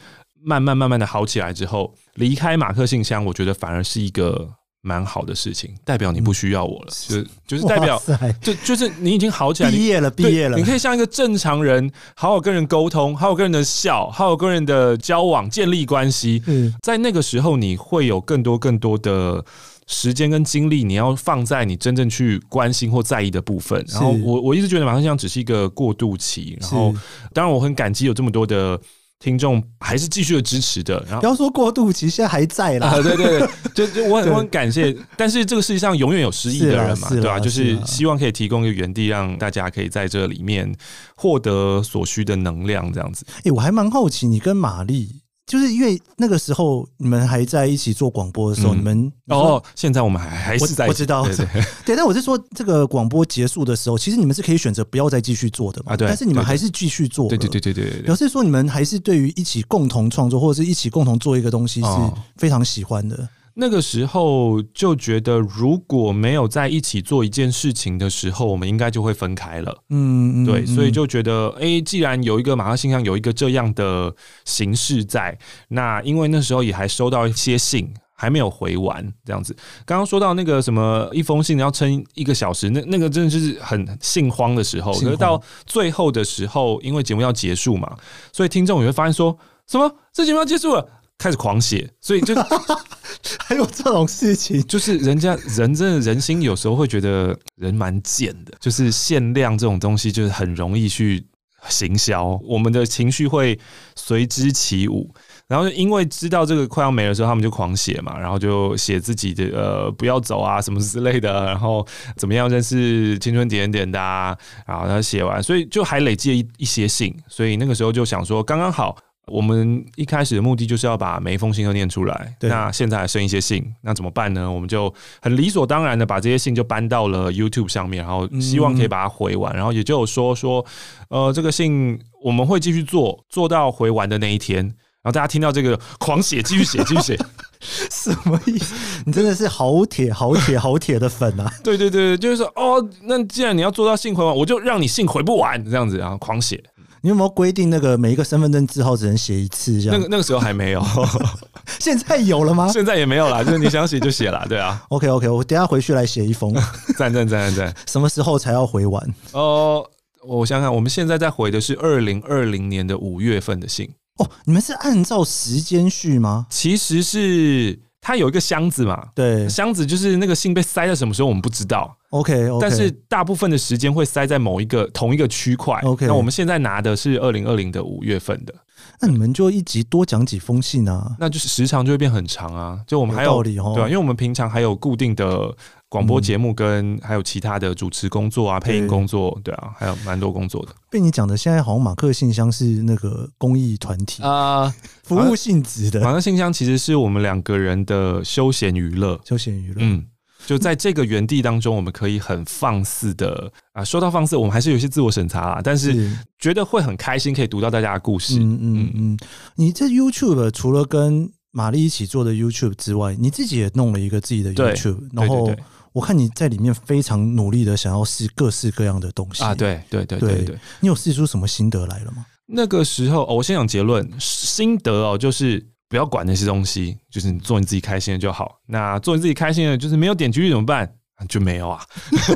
[0.42, 4.56] 慢慢慢慢的好起来之后，离开马克信箱，我觉得反而是一个。
[4.86, 8.00] 蛮好的事情，代表你不需要我了，嗯、就就是代表，
[8.40, 16.40] 就就是你已经好起来，毕业了，毕业了，你可以像一个正常人，好好跟人沟通，好好跟人的笑，好好跟人的交往，建立关系。
[16.46, 19.44] 嗯，在那个时候，你会有更多更多的
[19.88, 23.84] 时间跟精力，你要放在你真正去关心或在意的部分。
[23.88, 26.94] 然后我我一直觉得马克信箱只是一个过渡期，然后
[27.32, 28.80] 当然我很感激有这么多的。
[29.18, 32.88] 听众还是继续的支持的，然后不要说过度，其实，现在还在啦。
[32.88, 37.40] 啊、对对对， 就就我很我很感谢，但是这个世界上永远有失意的人嘛，对吧？
[37.40, 40.70] 就是希望可以提供一个原地，让大家可以在这里面
[41.16, 43.24] 获得所需的能量，这样子。
[43.38, 45.22] 哎、欸，我还蛮好奇，你跟玛丽。
[45.46, 55.92] 就是因为那个时候你们还在一起做广播的时候，嗯、你们哦，现在我们还还是在一起，我知道，对，对，对，对，但我是说，这个广播结束的时候，其实你们是可以选择不要再继续做的嘛？
[55.92, 61.88] 啊，对，但是你们还是继续做，对对对对对，对，表示说你们还是对于一起共同创作或者是一起共同做一个东西是
[62.36, 63.28] 非常喜欢的。
[63.58, 69.82] 那个时候就觉得，如果没有在一起做一件事情的时候，我们应该就会分开了。
[69.88, 74.14] 嗯，对，所以就觉得，哎，既然有一个马克信箱有一个这样的
[74.44, 75.38] 形式在，
[75.68, 79.56] 那因为那时候也还收到一些信，还没有回完，这样子。
[79.86, 84.92] 刚刚说到那个什么一封信要撑一个小时，那那个真的是很信慌的时候。
[84.92, 87.96] 可是到最后的时候，因为节目要结束嘛，
[88.34, 89.34] 所以听众也会发现说
[89.66, 90.86] 什么这节目要结束了。
[91.18, 92.34] 开始狂写，所以就
[93.40, 101.24] 还有这种事情，就是人家人真的人心有时候会觉得人蛮贱的，就是限量这种东西就是很容易去
[101.68, 103.58] 行销，我们的情绪会
[103.96, 105.10] 随之起舞，
[105.48, 111.84] 然后因为知道这个快要没的时候，他们就狂写嘛，然后就写自己的呃不要走啊什么之类的，然后
[112.16, 118.96] 怎么样认识青春点点的啊，然后他写完，所以就还累积了一一些信，所以那个时候就想说刚刚好。
[119.30, 122.36] 我们一开始的目的就是要把每一封信都念出来。
[122.42, 124.50] 那现在还剩一些信，那怎么办呢？
[124.50, 129.52] 我们就很理所当然的把这些信就搬到了 YouTube 上面，然后希望可以把它回完。
[129.54, 130.64] 然后也就有说说，
[131.08, 134.64] 呃，这个信我们会继续做，做到回完的那一天。
[135.02, 137.18] 然后大家听到这个狂写，继续写，继续写，
[137.90, 138.74] 什么意思？
[139.04, 141.52] 你真的是好铁、好铁、好铁的粉啊！
[141.62, 146.62] 对对对，就是说，哦，那既然你要做到信回完，我就让你信回不完，这样子，然后狂写。
[147.06, 149.80] 你有没有规定那个每一个身份证字号只能写一次？
[149.80, 149.96] 这样？
[149.96, 150.84] 那个那个时候还没有，
[151.78, 152.68] 现在有了吗？
[152.72, 154.82] 现在也没有啦，就是你想写就写啦，对啊。
[154.90, 156.52] OK OK，我等下回去来写一封。
[156.98, 157.72] 赞赞赞赞！
[157.86, 159.14] 什么时候才要回完？
[159.30, 159.88] 哦，
[160.24, 163.88] 我想想，我们现在在回的是二零二零年的五月份的信。
[164.18, 166.48] 哦，你们是按照时间序吗？
[166.50, 171.92] 其实是它有一个箱子嘛，对，箱子就是那个信被塞在什么时候我们不知道。
[172.10, 175.80] OK，, okay 但是大部分的时间会塞在某一个同一个区块。
[175.80, 178.54] OK，那我们现在拿的是二零二零的五月份的，
[179.00, 182.78] 那你们就一集多讲几封信啊，那就是时长就会变很长啊。
[182.86, 185.52] 就我们还有，有道理哦，对啊，因为我们平常还有固定的
[185.88, 190.74] 广播节目，跟还有其他的主持工作啊、配音工作，对啊，还有蛮多工作的。
[190.90, 196.00] 被你讲的，现在好像马克信箱是那个公益团体啊，服务性质的。
[196.00, 200.06] 马克信箱其实是我们两个人的休闲娱乐，休闲娱乐，嗯。
[200.46, 208.38] 就在这个园地当中，我们可以很放肆的啊，说到放肆，我们还是有些自我审查啊，但是觉得会很开心，可以读到大家的故事。
[208.38, 209.18] 嗯嗯嗯。
[209.56, 215.50] 你这 YouTube 除了跟玛丽一起做的 YouTube 之外，你自己也弄了一个自己的 YouTube，然后
[215.96, 220.58] 我看你在里面非常努力的想要试各式各样的东西啊，对对对对对。
[220.80, 222.26] 你有试出什么心得来了吗？
[222.44, 225.66] 那个时候，我先讲结论，心得哦，就是。
[225.88, 228.58] 不要管那些东西，就是你做你自己开心的就好。
[228.66, 230.92] 那做你自己开心的，就是没有点击率怎么办？
[231.28, 231.80] 就没有啊，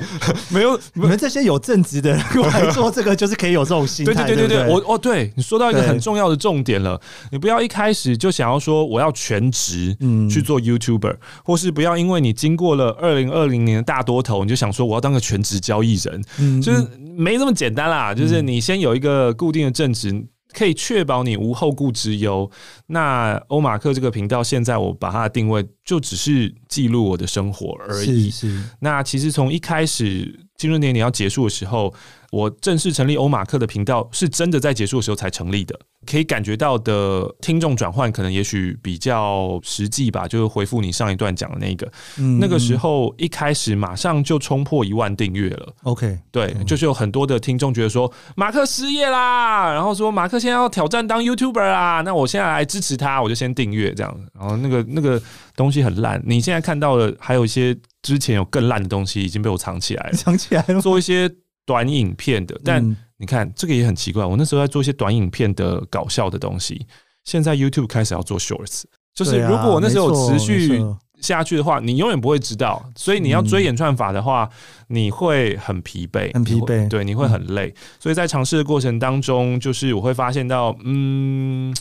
[0.50, 0.78] 没有。
[0.94, 2.20] 你们这些有正职的人
[2.52, 4.24] 来做这个，就是可以有这种心态。
[4.24, 7.00] 对对对对对，我哦，对你说到一个很重要的重点了。
[7.30, 9.96] 你不要一开始就想要说我要全职
[10.30, 16.82] 去做 YouTuber，或是不要因为你经过了二零二零年的大多头，你就想说我要当个全职交易人，就是
[17.16, 18.14] 没这么简单啦。
[18.14, 20.10] 就是你先有一个固定的正职。
[20.52, 22.50] 可以确保你无后顾之忧。
[22.86, 28.30] 那欧马克这个频道，现在我把它的定位就只是记录我的生活而已。
[28.30, 28.62] 是是。
[28.80, 31.94] 那其实从一开始，进入年底要结束的时候。
[32.30, 35.78] 我正式成立欧马克的频道，是真的在结束的时候才成立的。
[36.06, 40.26] 可以感觉到的听众转换，可能也许比较实际吧。
[40.26, 45.74] 就是回复你上一段讲的那个，嗯，那个时候一开始马上就冲破一万订阅了。
[45.82, 54.16] OK，对，就是有很多的听众觉得说马克失业啦，然后说马克现在要挑战当 YouTuber 啊，那我现在来支持他，我就先订阅这样。
[54.32, 55.20] 然后那个那个
[55.54, 61.30] 东西很烂，你现在看到的还有一些之前有更烂的东西已经被我藏起来了， 藏起来了，做一些。
[61.70, 64.24] 短影片的，但你看这个也很奇怪。
[64.24, 66.85] 我那时候在做一些短影片的搞笑的东西，
[67.22, 68.83] 现在 YouTube 开始要做 Shorts，
[69.14, 70.83] 就是如果我那时候持续
[71.20, 72.85] 下去的话，你永远不会知道。
[72.96, 74.50] 所以你要追演算法的话，
[74.88, 77.72] 你会很疲惫，很疲惫，对，你会很累。
[78.00, 81.72] 所以在尝试的过程当中，就是我会发现到，嗯。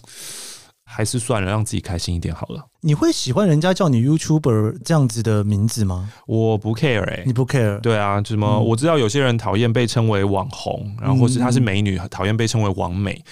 [0.91, 2.65] 还是算了，让自己开心一点好了。
[2.81, 6.11] 你会喜欢人家叫你 YouTuber 这样子的名字吗？
[6.25, 7.79] 我不 care 哎、欸，你不 care？
[7.81, 8.65] 对啊，什么、嗯？
[8.65, 13.23] 我知道有些人讨厌被称为网红，然后或是她是美女，讨厌被称为网美。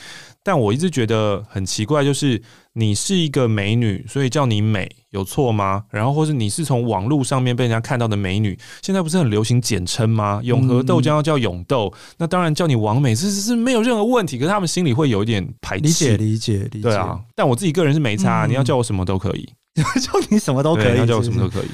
[0.43, 2.41] 但我一直觉得很奇怪，就是
[2.80, 5.84] 你是一个美女，所以叫你美有错吗？
[5.90, 10.40] 然后或是你是从网络上面被人家看到的美女，现在不是很流行简称吗？
[10.44, 14.38] 永和豆浆要叫永豆，那当然叫你王美，这是是没有任何问题。
[14.38, 16.82] 可是他们心里会有一点排斥，理解理解理解。
[16.84, 19.50] 对啊，但我自己个人是没差，你要叫我什么都可以，
[20.00, 21.68] 叫你什么都可以，要叫我什么都可以。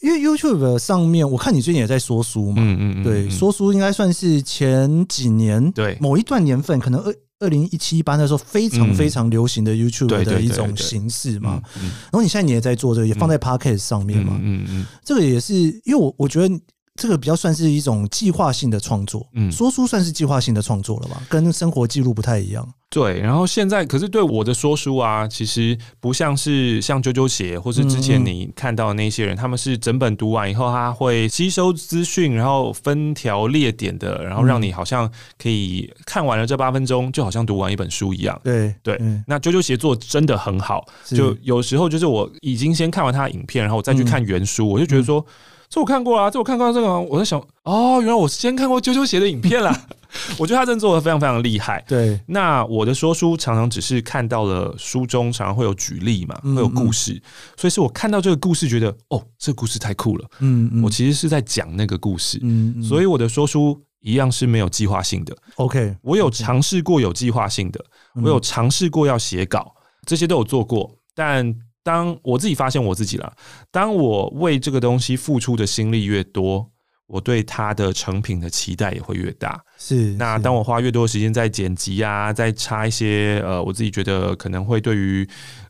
[0.00, 7.14] 因为 YouTube 上面，我看你最近也在说书嘛，嗯嗯嗯，对，说书应该算是前几年对某一段年份，可能二。
[7.38, 16.60] 二零一七一八那时候非常非常流行的 YouTube 的一种形式嘛，然后你现在你也在做这个，也放在 Podcast 上面嘛，嗯嗯，这个也是因为我我觉得。
[16.96, 21.22] 这个比较算是一种计划性的创作，嗯，说书算是计划性的创作了吧？
[21.28, 22.66] 跟生活记录不太一样。
[22.88, 38.40] 对，然后现在可是对我的说书啊，其实不像是像啾啾鞋，或是之前你看到的那些人，他们是整本读完以后，他会吸收资讯，然后分条列点的，然后让你好像可以看完了这八分钟，就好像读完一本书一样。
[38.42, 45.26] 对对，那啾啾鞋做真的很好，就有时候就是我已经先看完他的影片，然后我再去看原书，我就觉得说。
[45.68, 49.86] 这我看过啊，这我看过这个，我在想，哦，原来我先看过啾啾鞋的影片啦。
[50.38, 51.84] 我觉得他真的做的非常非常厉害。
[51.86, 57.20] 对，那我的说书常常只是看到了书中常常会有举例嘛，会有故事，
[57.56, 60.26] 所以是我看到这个故事觉得，哦，这个故事太酷了。
[60.38, 62.38] 嗯嗯，我其实是在讲那个故事。
[62.42, 65.36] 嗯嗯，所以我的说书一样是没有计划性的。
[65.56, 67.84] OK，我有尝试过有计划性的，
[68.22, 69.74] 我有尝试过要写稿，
[70.06, 71.54] 这些都有做过，但。
[71.86, 73.32] 当我自己发现我自己了，
[73.70, 76.68] 当我为这个东西付出的心力越多，
[77.06, 79.62] 我对它的成品的期待也会越大。
[79.78, 85.24] 是，那当我花越多的时间在剪辑啊，在插一些呃，我自己觉得可能会对于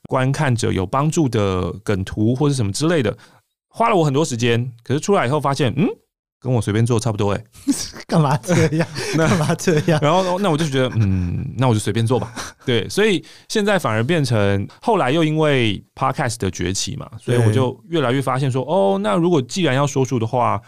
[0.08, 3.14] 观看者有帮助的梗图或者什么之类的，
[3.68, 5.86] 花了我很多时间，可是出来以后发现，嗯。
[6.38, 7.72] 跟我随便做差不多哎、欸，
[8.06, 8.86] 干嘛这样？
[9.16, 9.98] 那干嘛这样？
[10.02, 12.32] 然后那我就觉得，嗯，那我就随便做吧。
[12.64, 20.60] 对，所以现在反而变成后来又因为 Podcast 的崛起嘛，所以我就越来越发现说，哦，那如果既然要说书的话，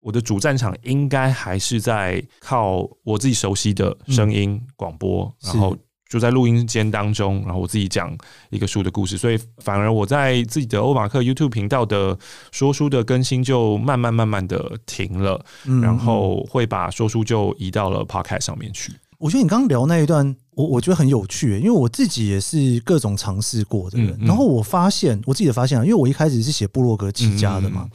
[0.00, 5.76] 我的主战场应该还是在靠我自己熟悉的声音广播，然后
[6.10, 8.14] 就在录音间当中，然后我自己讲
[8.50, 12.18] 一个书的故事，所以反而我在自己的欧马克 YouTube 频道的
[12.50, 18.92] 说书的更新就慢慢慢慢的停了，嗯、然后会把说书就移到了 Podcast 上面去。
[19.18, 27.88] 我觉得你刚刚聊那一段，我我觉得很有趣，因为我自己也是各种尝试过的人，嗯嗯、然后我发现我自己的发现啊，因为我一开始是写布洛格起家的嘛。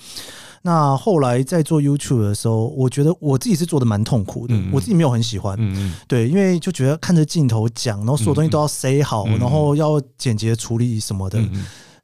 [0.66, 11.40] 那后来在做 YouTube 的时候，我觉得我自己是做的蛮痛苦的，嗯、我自己没有很喜欢，嗯、对，因为就觉得看着镜头讲，然后所有东西都要塞好，嗯、然后要简洁处理什么的。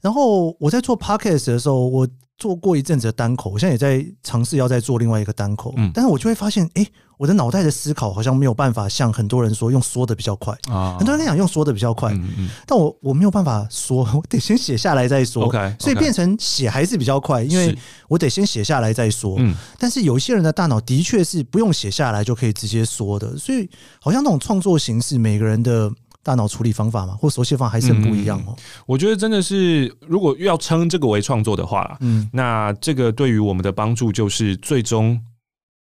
[0.01, 6.91] 嗯、然后我在做 Podcast 的时候，我做过一阵子的单口，我现在也在尝试要再做另外一个单口，嗯、但是我就会发现，哎、欸。
[7.21, 15.45] 我的脑袋的思考好像没有办法像很多人说用说的比较快啊，很多人讲用说的比较快，嗯嗯但我我没有办法说，我得先写下来再说。
[15.45, 17.77] OK，所以变成写还是比较快，因为
[18.07, 19.35] 我得先写下来再说。
[19.37, 25.91] 嗯，但是有一些人的大脑的确是不用写下来就可以直接说的，所以好像那种创作形式，每个人的
[26.23, 28.55] 大脑处理方法嘛，或手写方法还是很不一样哦。
[28.85, 35.19] 我觉得真的是，如果要称这个为创作的话，嗯，那这个对于我们的帮助就是最终。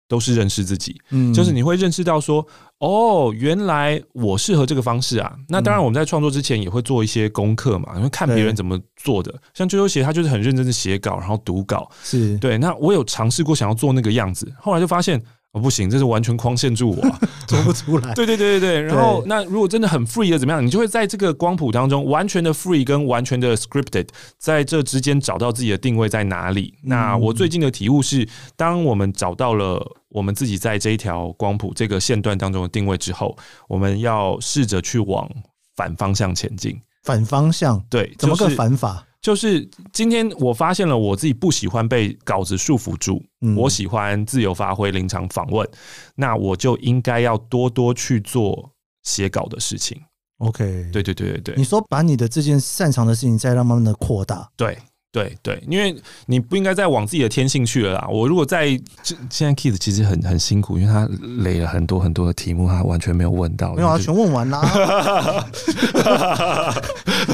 [0.08, 2.46] 都是认识自己，嗯，就是你会认识到说，
[2.78, 5.36] 哦，原来我适合这个方式啊。
[5.48, 9.34] 那当然，我们在创作之前也会做一些功课嘛，因为看别人怎么做的。
[9.52, 12.56] 像啾啾鞋，他就是很认真的写稿，然后读稿，是对。
[12.56, 15.20] 那我有尝试过想要做那个样子，后来就发现。
[15.56, 18.12] 哦，不行，这是完全框限住我，啊， 做不出来。
[18.14, 18.82] 对对对对对。
[18.82, 20.64] 然后，那如果真的很 free 的怎么样？
[20.64, 26.74] 你就会在这个光谱当中，完全的 free 跟完全的 scripted，在这之间找到自己的定位在哪里。
[26.82, 33.34] 那我最近的体悟是，当我们找到了我们自己在这一条光谱这个线段当中的定位之后，
[33.66, 35.26] 我们要试着去往
[35.74, 36.78] 反方向前进。
[37.02, 39.02] 反方向，对，怎么个反法？
[39.26, 45.68] 就是今天我发现了我自己不喜欢被稿子束缚住，嗯、我喜欢自由发挥、临场访问，
[46.14, 48.70] 那我就应该要多多去做
[49.02, 50.00] 写稿的事情。
[50.38, 54.78] OK，对对对对对，你说把你的这件擅长的事情再让慢慢的扩大，对。
[55.16, 55.96] 对对，因为
[56.26, 58.06] 你不应该再往自己的天性去了啦。
[58.10, 58.68] 我如果在
[59.02, 61.08] 现在 Kids 其实很很辛苦，因为他
[61.42, 63.72] 累了很多很多的题目，他完全没有问到。
[63.74, 64.60] 没有啊，全问完啦。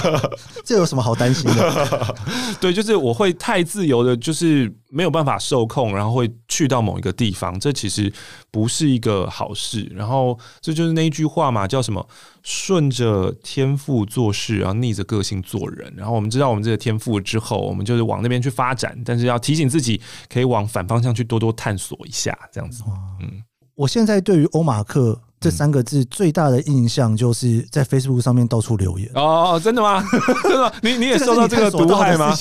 [0.65, 2.15] 这有什么好担心的？
[2.61, 4.73] 对，就是我会太自由的，就是。
[4.95, 8.13] 没有办法受控，然后会去到某一个地方，这其实
[8.51, 9.91] 不是一个好事。
[9.95, 12.07] 然后这就是那一句话嘛，叫什么？
[12.43, 15.91] 顺着天赋做事，然后逆着个性做人。
[15.97, 22.85] 然后我们知道我们这个天赋之后，我们就是往那边去发展，但是要提醒自己，可以往反方向去多多探索一下，这样子。
[23.23, 23.43] 嗯，
[23.75, 25.23] 我现在对于欧马克。
[25.43, 30.03] 这三个字最大的印象就是在 Facebook 上面到处留言哦，真的吗？
[30.45, 30.73] 真的吗？
[30.83, 32.35] 你你也受到这个毒害吗？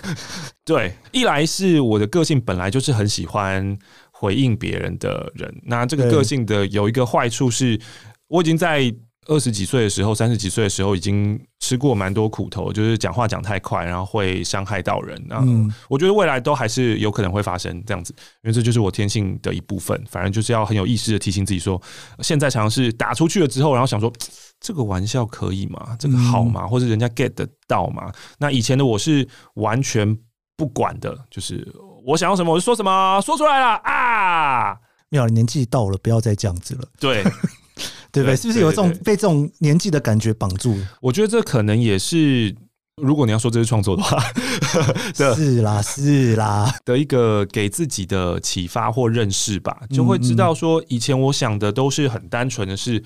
[0.64, 3.76] 对，一来是我的个性本来就是很喜欢
[4.10, 7.78] 回应别人的人，那这个个性的有一个坏处是，
[8.28, 8.94] 我已经在。
[9.26, 15.20] 二十几岁的时候，三十几岁的时候，已经吃过蛮多苦头，就是讲话讲太快，然后会伤害到人。
[15.26, 15.42] 那
[15.88, 19.98] 我觉得未来都还是有可能会发生这样子，因为这就是我天性的一部分。
[20.10, 21.80] 反正就是要很有意识的提醒自己说，
[22.20, 24.12] 现在尝试打出去了之后，然后想说
[24.60, 25.96] 这个玩笑可以吗？
[25.98, 26.66] 这个好吗？
[26.66, 28.12] 或者人家 get 得到吗？
[28.38, 30.18] 那以前的我是完全
[30.56, 31.66] 不管的，就是
[32.04, 34.76] 我想要什么我就说什么，说出来了啊！
[35.08, 36.82] 没有，年纪到了，不要再这样子了。
[37.00, 37.24] 对。
[38.14, 38.36] 对不对？
[38.36, 40.76] 是不是有这种被这种年纪的感觉绑住？
[41.02, 42.54] 我觉得这可能也是，
[43.02, 44.22] 如果你要说这是创作的话，
[45.34, 53.02] 是啦，是啦的一个给自己的启发或认识吧，就会知道说，以前我想的都是很单纯的是，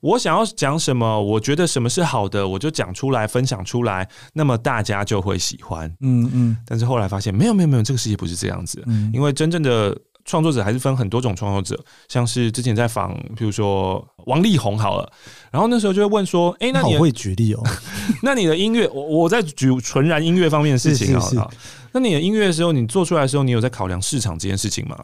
[0.00, 5.92] 我想要讲什么，我觉得什么是好的，我就讲出来，分享出来，那么大家就会喜欢。
[6.00, 6.56] 嗯嗯。
[6.64, 8.80] 但是后来发现，没有没有没有，这个世界不是这样子，
[9.12, 9.98] 因为真正的。
[10.24, 15.12] 创作者还是分很多种创作者，像是之前在访，比如说王力宏好了，
[15.50, 17.62] 然后那时候就会问说：“哎、欸，那你会举例哦？
[18.22, 21.50] 那你的音乐，我我在举纯然音乐方面的事情啊。
[21.92, 24.96] 那你的音乐的时候，你做出来的时候，你有在考量市场这件事情吗？”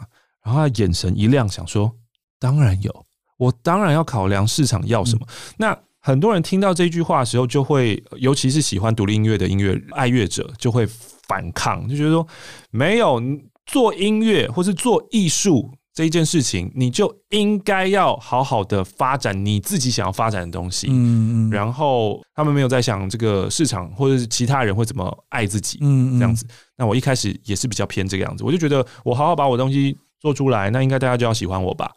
[0.45, 1.93] 然后他眼神一亮，想说
[2.39, 3.05] ：“当然有，
[3.39, 5.27] 我当然要考量市场要什么。
[5.29, 10.87] 嗯”那很多人听到这句话的时候，就会，尤其是喜欢独立音乐的音乐爱乐者，就会
[11.27, 12.27] 反抗，就觉得说
[12.71, 13.21] 没有。
[13.69, 20.87] 做音乐或是做艺术这一件事情，你就应该要好好的发展你自己想要发展的东西。
[20.91, 21.51] 嗯嗯。
[21.51, 25.79] 然后他们没有在想这个市场或者是其他人会怎么爱自己。
[25.83, 26.47] 嗯这样子。
[26.77, 31.91] 那我一开始也是比较偏这个样子，我就觉得我好好把我东西做出来，那应该大家就要喜欢我吧。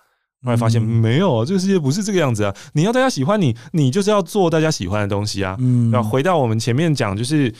[0.43, 2.55] 后来发现没有，这个世界不是这个样子啊！
[2.73, 5.55] 你要大家喜欢你，你就是要做大家喜欢的东西啊。
[5.59, 5.91] 嗯。
[5.91, 7.53] 然后回到我们前面讲，就是。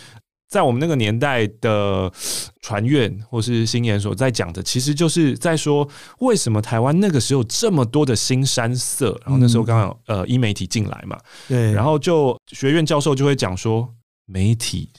[0.52, 2.12] 在我们那个年代的
[2.62, 5.88] 传院或是新研所在讲的，其实就是在说
[6.20, 9.18] 为什么台湾那个时候这么多的新山色。
[9.24, 13.88] 然后那时候刚好呃，医媒体进来嘛，对，然后就学院教授就会讲说
[14.26, 14.90] 媒体。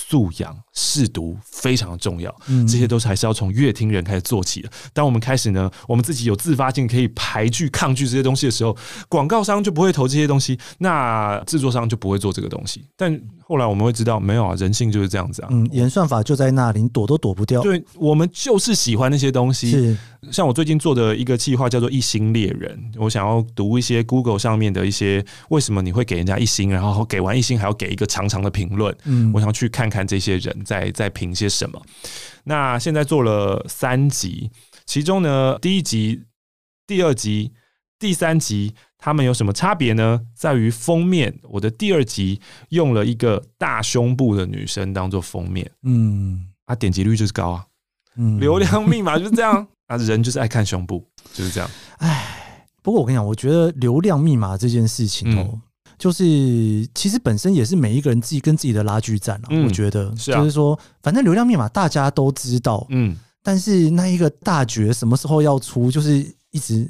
[0.00, 2.34] 素养试读非常的重要，
[2.68, 4.70] 这些都是还是要从乐听人开始做起的。
[4.92, 8.74] 当我们开始呢，我们自己有自发性可以排拒、抗拒这些东西的时候，
[9.08, 12.84] 广告商就不会投这些东西，那制作商就不会做这个东西。
[12.96, 15.48] 但后来我们会知道，没有啊，人性就是这样子啊。
[15.50, 17.60] 嗯，演算法就在那里，你躲都躲不掉。
[17.60, 19.70] 对，我们就是喜欢那些东西。
[19.70, 19.96] 是，
[20.30, 28.94] 像我最近做的一个计划叫做“一星猎人”，我想要读一些 Google 上面的一些为什么你会给人家一星，然后给完一星还要给一个长长的评论。
[29.04, 31.80] 嗯，我想去看看这些人在在评些什么。
[32.44, 34.50] 那现在做了三集，
[34.86, 36.22] 其中呢，第一集、
[36.86, 37.52] 第二集、
[37.98, 38.74] 第三集。
[39.00, 40.20] 他们有什么差别呢？
[40.34, 42.40] 在于封面，我的第二集
[42.70, 47.64] 用了一个大胸部的女生当做封面，嗯，啊，点击率就是高啊，
[48.16, 51.68] 嗯，流量密码就是这样啊，人就是爱看胸部，就是这样。
[51.96, 55.60] 哎，不过我跟你讲，我觉得流量密码这件事情哦，嗯、
[55.98, 56.24] 就是
[56.94, 59.48] 其实本身也是每一个人自己跟自己的拉锯战啊。
[59.50, 66.88] 嗯、我觉得是啊，就是说，反正流量密码大家都知道，嗯，但是那一个大绝什么时候要出，就是一直。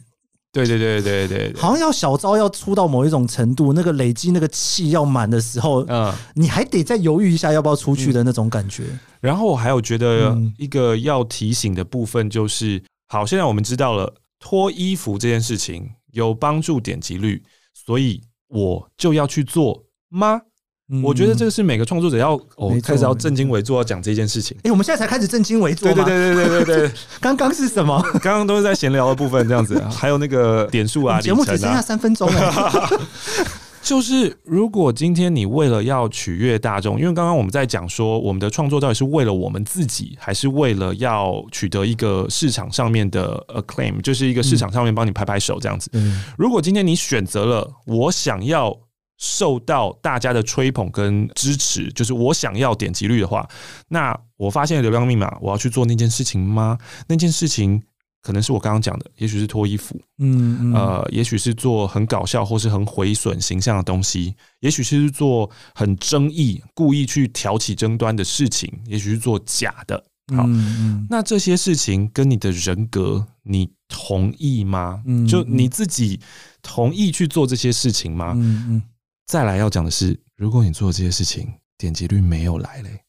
[0.51, 8.84] 对对对对对，好像要小招要出到某一种程度，那个累积那个气要满的时候，嗯，你还得再犹豫一下要不要出去的那种感觉。
[9.20, 17.42] 然后我还有觉得一个要提醒的部分就是，好，现在我们知道了脱衣服这件事情有帮助点击率，
[17.74, 20.40] 所以我就要去做吗？
[21.03, 24.57] 我觉得这个是每个创作者要哦开始要正襟危坐要讲这件事情。
[24.62, 26.05] 哎，我们现在才开始正襟危坐吗？
[26.05, 28.01] 对对对对对对， 刚刚是什么？
[28.22, 32.91] 刚刚都是在闲聊的部分，这样子， 还有那个点数啊，节目只剩下三分钟了。
[33.82, 45.91] 就是如果今天你为了要取悦大众，因为刚刚我们在讲说，我们的创作到底是为了我们自己，还是为了要取得一个市场上面的 acclaim，就是一个市场上面帮你拍拍手这样子。
[46.36, 48.74] 如果今天你选择了我想要。
[49.19, 53.47] 受到大家的吹捧跟支持，就是我想要点击率的话，
[53.89, 56.79] 那我发现流量密码，我要去做那件事情吗？
[57.09, 57.83] 那件事情
[58.23, 69.97] 可能是我刚刚讲的，也许是脱衣服，嗯，嗯，呃，也许是做很搞笑或是很毁损形象的东西，也许是做很争议、故意去挑起争端的事情，也许是做假的。
[70.37, 75.03] 好，嗯嗯，那这些事情跟你的人格，你同意吗？
[75.07, 76.21] 嗯，就你自己
[76.61, 78.35] 同意去做这些事情吗？
[79.29, 83.03] 再来要讲的是，如果你做这些事情，点击率没有来嘞，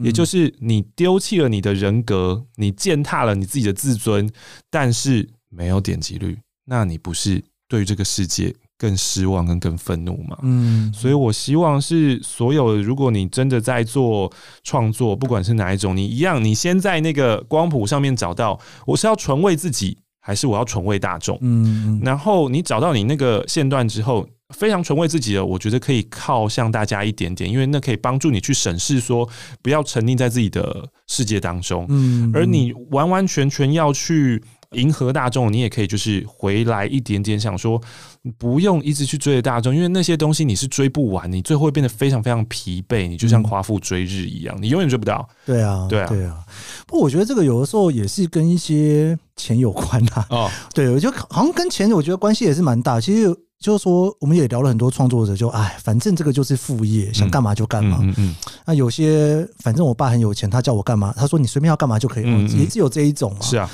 [0.00, 4.26] 也就是你丢弃了你的人格，你践踏了你自己的自尊，
[4.70, 10.38] 但是没有点击率，那你不是对于这个世界更失望跟更愤怒吗？
[10.40, 21.36] 嗯，所以我希望是所有，如果你真的在做创作，不管是哪一种，你一样，你先在那个光谱上面找到，我是要纯为自己，还是我要纯为大众？
[21.42, 24.26] 嗯，然后你找到你那个线段之后。
[24.54, 29.28] 非常纯为自己的，我觉得可以靠向大家一点点，因为那可以帮助你去审视，说
[29.60, 31.84] 不要沉溺在自己的世界当中。
[31.90, 34.42] 嗯，而你完完全全要去
[34.72, 37.78] 迎合大众，你也可以就是回来一点点，想说
[38.38, 45.28] 不用一直去追着大众，因为那些东西你是追不完，你最后会变得非常非常疲惫，你就像夸父追日一样，你永远追不到。
[45.44, 46.38] 对啊，对啊，对啊。
[46.86, 50.26] 不过我觉得这个有的时候也是跟一些钱有关啊。
[50.30, 52.98] 哦， 对，我觉得好像跟钱，我觉得关系也是蛮大。
[52.98, 53.36] 其实。
[53.60, 57.98] 就是说，我们也聊了很多创作者，就哎，反正这个就是副业，想干嘛就干嘛。
[58.00, 58.34] 嗯嗯，嗯，
[58.64, 63.40] 那有些，反正我爸很有钱，他叫我干嘛，他说你随便要干嘛就可以，嗯嗯，也只有这一种嘛。
[63.40, 63.68] 是啊。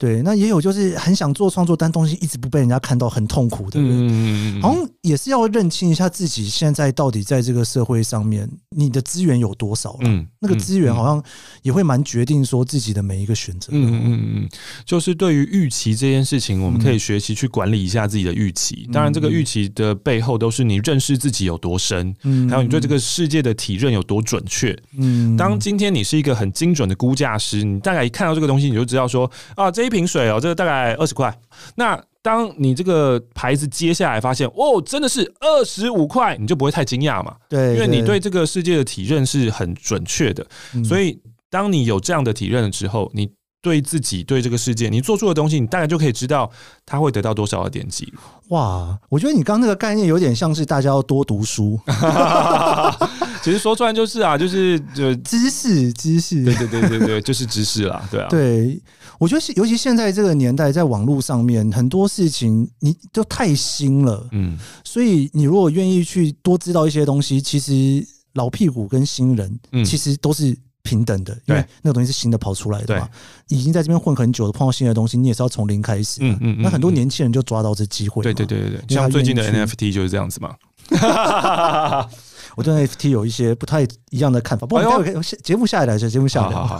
[0.00, 4.08] 对，那也有就是很想做创作，但东西一直不被人家看到，很痛苦的人。
[4.08, 9.98] 嗯，好像也是要认清一下自己现在到底在这个社会上面，你的资源有多少。
[10.00, 11.22] 嗯，那个资源好像
[11.60, 13.68] 也会蛮决定说自己的每一个选择。
[13.72, 14.48] 嗯嗯嗯，
[14.86, 18.88] 就是对于预期这件事情，我们可以学习去管理一下自己的预期。
[18.90, 24.74] 当然，这个预期的背后都是你认识自己有多深，嗯，还有你对这个世界的体认有多准确。
[24.96, 29.89] 嗯，当今天你是一个很精准的估价师，你大概一看到这个东西，你就知道说啊这。
[29.90, 31.36] 一瓶水哦，这个大概二十块。
[31.74, 37.34] 那当你这个牌子接下来发现哦，真的是二十五块，你就不会太惊讶嘛？
[37.48, 40.46] 对，因为你对这个世界的体认是很准确的。
[40.84, 41.18] 所以，
[41.50, 43.28] 当你有这样的体认了之后，你
[43.62, 46.50] 对自己、对这个世界，你做出的东西，你大概就可以知道
[46.86, 48.12] 它会得到多少的点击。
[48.48, 51.80] 哇，我觉得你刚刚那个概念有点像是大家要多读书。
[53.42, 58.26] 其实说出来就是啊，就是就知识，知识，对对对对对，就是知识啦，对啊。
[58.28, 58.78] 对，
[59.20, 68.02] 我觉得是尤其现在这个年代，在网络上面很多事情你都太新了，嗯，所以你如果愿意去多知道一些东西，其实
[68.32, 73.06] 老屁股跟新人，嗯其实都是平等的，因为那个东西是新的跑出来的嘛。
[73.48, 76.20] 已经在这边混很久的，碰到新的东西，你也是要从零开始。
[76.22, 78.22] 嗯嗯嗯那很多年轻人就抓到这机会。
[78.22, 80.56] 对对对对对，像最近的 NFT 就是这样子嘛。
[82.56, 84.66] 我对 NFT 有一些不太一样的看法。
[84.66, 86.78] 不过待会节目下来的节目下来。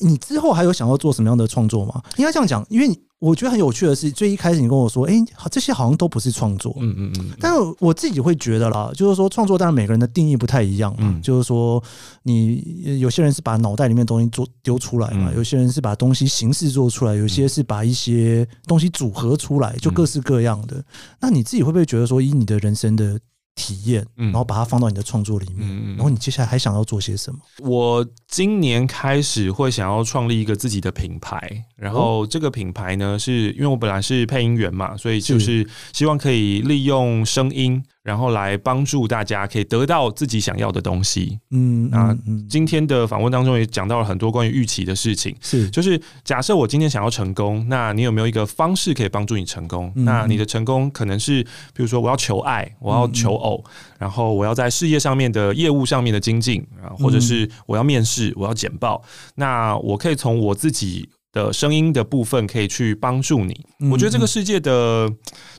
[0.00, 2.02] 好好好你之后还有想要做什么样的创作吗？
[2.16, 6.76] 应该这样讲，因为我觉得很有趣的是，最一开始你跟我说，哎、欸，这些好像都不是创作。
[6.80, 7.30] 嗯嗯嗯。
[7.40, 10.98] 但是我自己会觉得啦，就是说创作，当然每个人的定义不太一样嘛。
[11.00, 11.82] 嗯、就是说，
[12.24, 20.76] 你有些人是把脑袋里面的东西做丢出来嘛，嗯、有些人是把东西形式做出来，有些是把一些东西组合出来，就各式各样的。
[20.76, 20.84] 嗯、
[21.22, 23.18] 那你自己会不会觉得说，以你的人生的
[23.56, 27.40] 体验，然后把它放到你的创作里面，然后你接下来还想要做些什么？
[27.58, 37.82] 我今年开始会想要创立一个自己的品牌，然后这个品牌呢，是因为我本来是配音员嘛，所以就是希望可以利用声音。
[38.06, 41.40] 然后来帮助大家可以得到自己想要的东西。
[41.50, 42.16] 嗯，那
[42.48, 45.34] 今天的访问当中也讲到了很多关于预期的事情。
[45.40, 49.92] 是，就是假设我今天想要成功，那你有没有一个方式可以帮助你成功？
[49.96, 51.42] 嗯、那你的成功可能是，
[51.74, 59.02] 比如说我要求爱，我要求偶，嗯、然后我要在事业上面的业务上面的精进啊，或者是我要面试，我要简报。
[59.34, 63.54] 那我可以从我自己的声音的部分可以去帮助你。
[63.90, 65.12] 我觉得这个世界的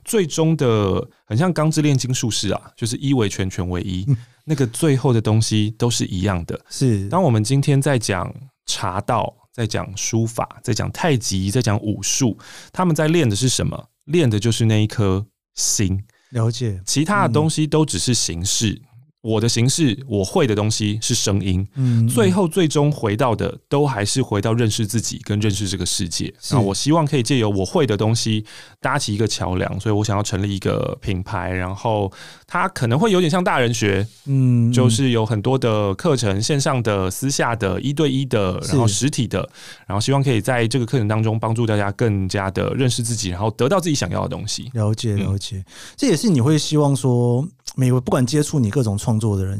[0.03, 1.07] 最终的。
[1.29, 4.15] 很像《钢之炼金术师》啊，就是一为全，全为一，嗯、
[4.45, 6.57] 那个最后的东西都是一样的。
[6.69, 8.33] 是，当我们今天在讲
[8.65, 12.37] 茶道，在讲书法，在讲太极，在讲武术，
[12.71, 13.89] 他们在练的是什么？
[14.05, 15.25] 练的就是那一颗
[15.55, 16.01] 心。
[16.29, 18.69] 了解，其他的东西都只是形式。
[18.69, 18.86] 嗯
[19.27, 26.33] 我的形式，我会的东西是声音，嗯，最后最终回到的都还是回到认识自己跟认识这个世界。
[26.51, 28.45] 那我希望可以借由我会的东西
[28.79, 32.09] 搭起一个桥梁，所以我想要成立一个品牌，然后
[32.47, 39.39] 它可能会有点像大人学，嗯，就是有很多的课程，线上的、私下的、一对一的，然后实体的，
[39.85, 44.71] 然后希望可以在这个课程当中帮助大家更加的认识自己，然后得到自己想要的东西。
[44.73, 45.65] 了解，了解，
[45.97, 47.45] 这也是你会希望说。
[47.77, 49.59] 每个不管接触你各种创作的人，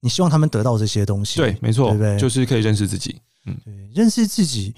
[0.00, 1.40] 你希望他们得到这些东西。
[1.40, 2.16] 对，没错，对不对？
[2.16, 3.20] 就是可以认识自己。
[3.46, 4.72] 嗯，对，认识自己，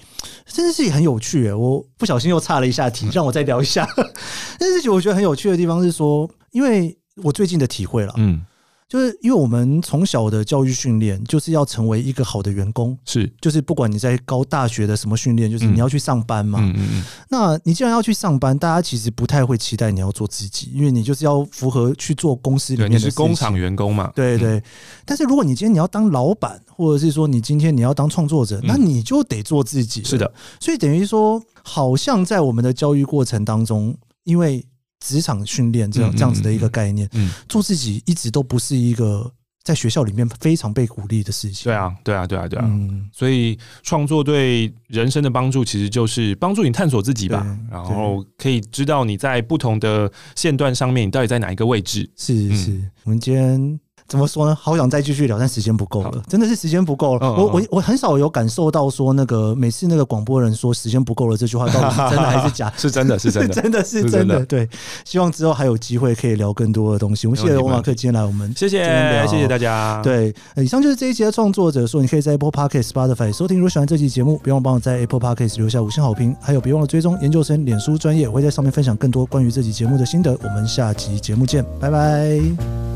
[0.55, 1.53] 认识自己很有趣诶。
[1.53, 3.87] 我不小心又岔了一下题，让我再聊一下。
[4.59, 8.43] 认识自己，我觉得很有趣的地方是说，因为我最近的体会了，嗯。
[8.91, 16.59] 就是因为我们从小的教育训练，就是要成为一个好的员工，是，就是不管你在高大学的什么训练，就是你要去上班嘛。
[16.61, 17.03] 嗯嗯嗯。
[17.29, 22.97] 那你既然要去上班，大家其实不太会期待你要做自己，因为你就是要符合去做公司里面的。
[22.97, 24.11] 你是工厂员工嘛？
[24.13, 24.61] 对对。
[25.05, 30.03] 但是如果你今天你要当老板，或者是说你今天你要当创作者，那你就得做自己。
[30.03, 30.29] 是的。
[30.59, 34.65] 所以等于说，好像在我们的教育过程当中，因为。
[35.01, 39.29] 职场训练这样这样子的一个概念，嗯，做自己一直都不是一个
[39.63, 41.65] 在学校里面非常被鼓励的事情。
[41.65, 42.65] 对啊，对啊，对啊，对啊。
[42.69, 52.09] 嗯，所以创作对人生的帮助，其实就是帮助你探索自己吧，然后可以知道你在不同的线段上面，你到底在哪一个位置。
[52.15, 53.79] 是是，我们今天。
[54.11, 54.53] 怎么说呢？
[54.59, 57.31] 好想再继续聊，但时间不够了，真的是时间不够了。
[57.31, 62.71] 我我我很少有感受到说那个每次那个广播人说时间不够了这句话到底是真的还是假？
[62.75, 64.45] 是真的，是真的， 真的是真的。
[64.45, 64.67] 对，
[65.05, 67.25] 希望之后还有机会可以聊更多的东西。
[67.25, 68.83] 我们谢谢欧马克今天来我们，谢谢
[69.29, 70.01] 谢谢大家。
[70.03, 73.57] 对，以上就是这一集的创作者说，你可以在 Apple Podcast、Spotify 收听。
[73.57, 80.37] 如果喜欢这期节目，别忘了帮我在 Apple Podcast 留下五星好评，还有别忘了追踪研究生脸书专业，我会在上面分享更多关于这期节目的心得。
[80.43, 82.90] 我们下期节目见，拜拜。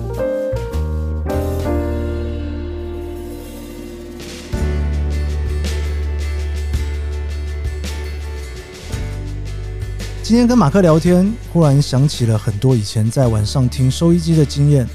[10.36, 14.86] 今天跟马克聊天，忽然想起了很多以前在晚上听收音机的经验。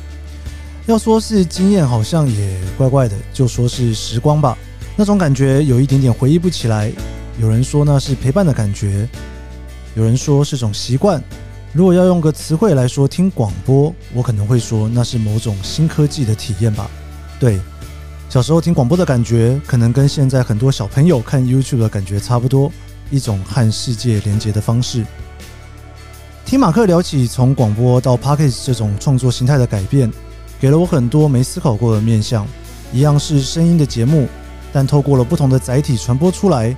[0.85, 4.55] 要说是经验，好像也怪怪的，就说是时光吧。
[4.97, 6.93] 那种感觉有一点点回忆不起来。
[7.41, 9.09] 有人说那是陪伴的感觉，
[9.95, 11.25] 有人说是种习惯。
[11.73, 16.91] 如果要用个词汇来说听广播，我可能会说那是某种新科技的体验吧。
[17.39, 17.59] 对，
[18.29, 22.71] 小时候听广播的感觉，可能跟现在很多小朋友看 YouTube 的感觉差不多。
[23.11, 25.03] 一种和世界连接的方式。
[26.51, 30.13] 听马克聊起从广播到 Podcast 这种创作形态的改变，
[30.59, 32.45] 给了我很多没思考过的面向。
[32.93, 34.27] 一样是声音的节目，
[34.73, 36.75] 但透过了不同的载体传播出来，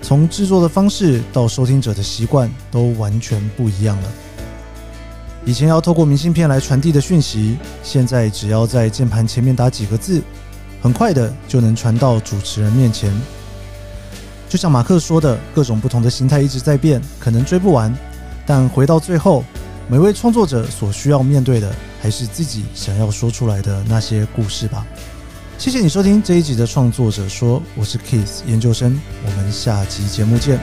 [0.00, 4.08] 从制作的方式到收听者的习惯都完全不一样了。
[5.44, 10.22] 以前要透过明信片来传递的讯息，现在只要在键盘前面打几个字，
[10.80, 13.12] 很快的就能传到主持人面前。
[14.48, 17.94] 就像马克说的，各种不同的形态一直在变，可能追不完。
[18.50, 19.44] 但回到最后，
[19.86, 21.72] 每位创作者所需要面对的，
[22.02, 24.84] 还是自己想要说出来的那些故事吧。
[25.56, 30.58] 谢谢你收听这一集的创作者说，我是 Kiss 研究生，我们下集节目见。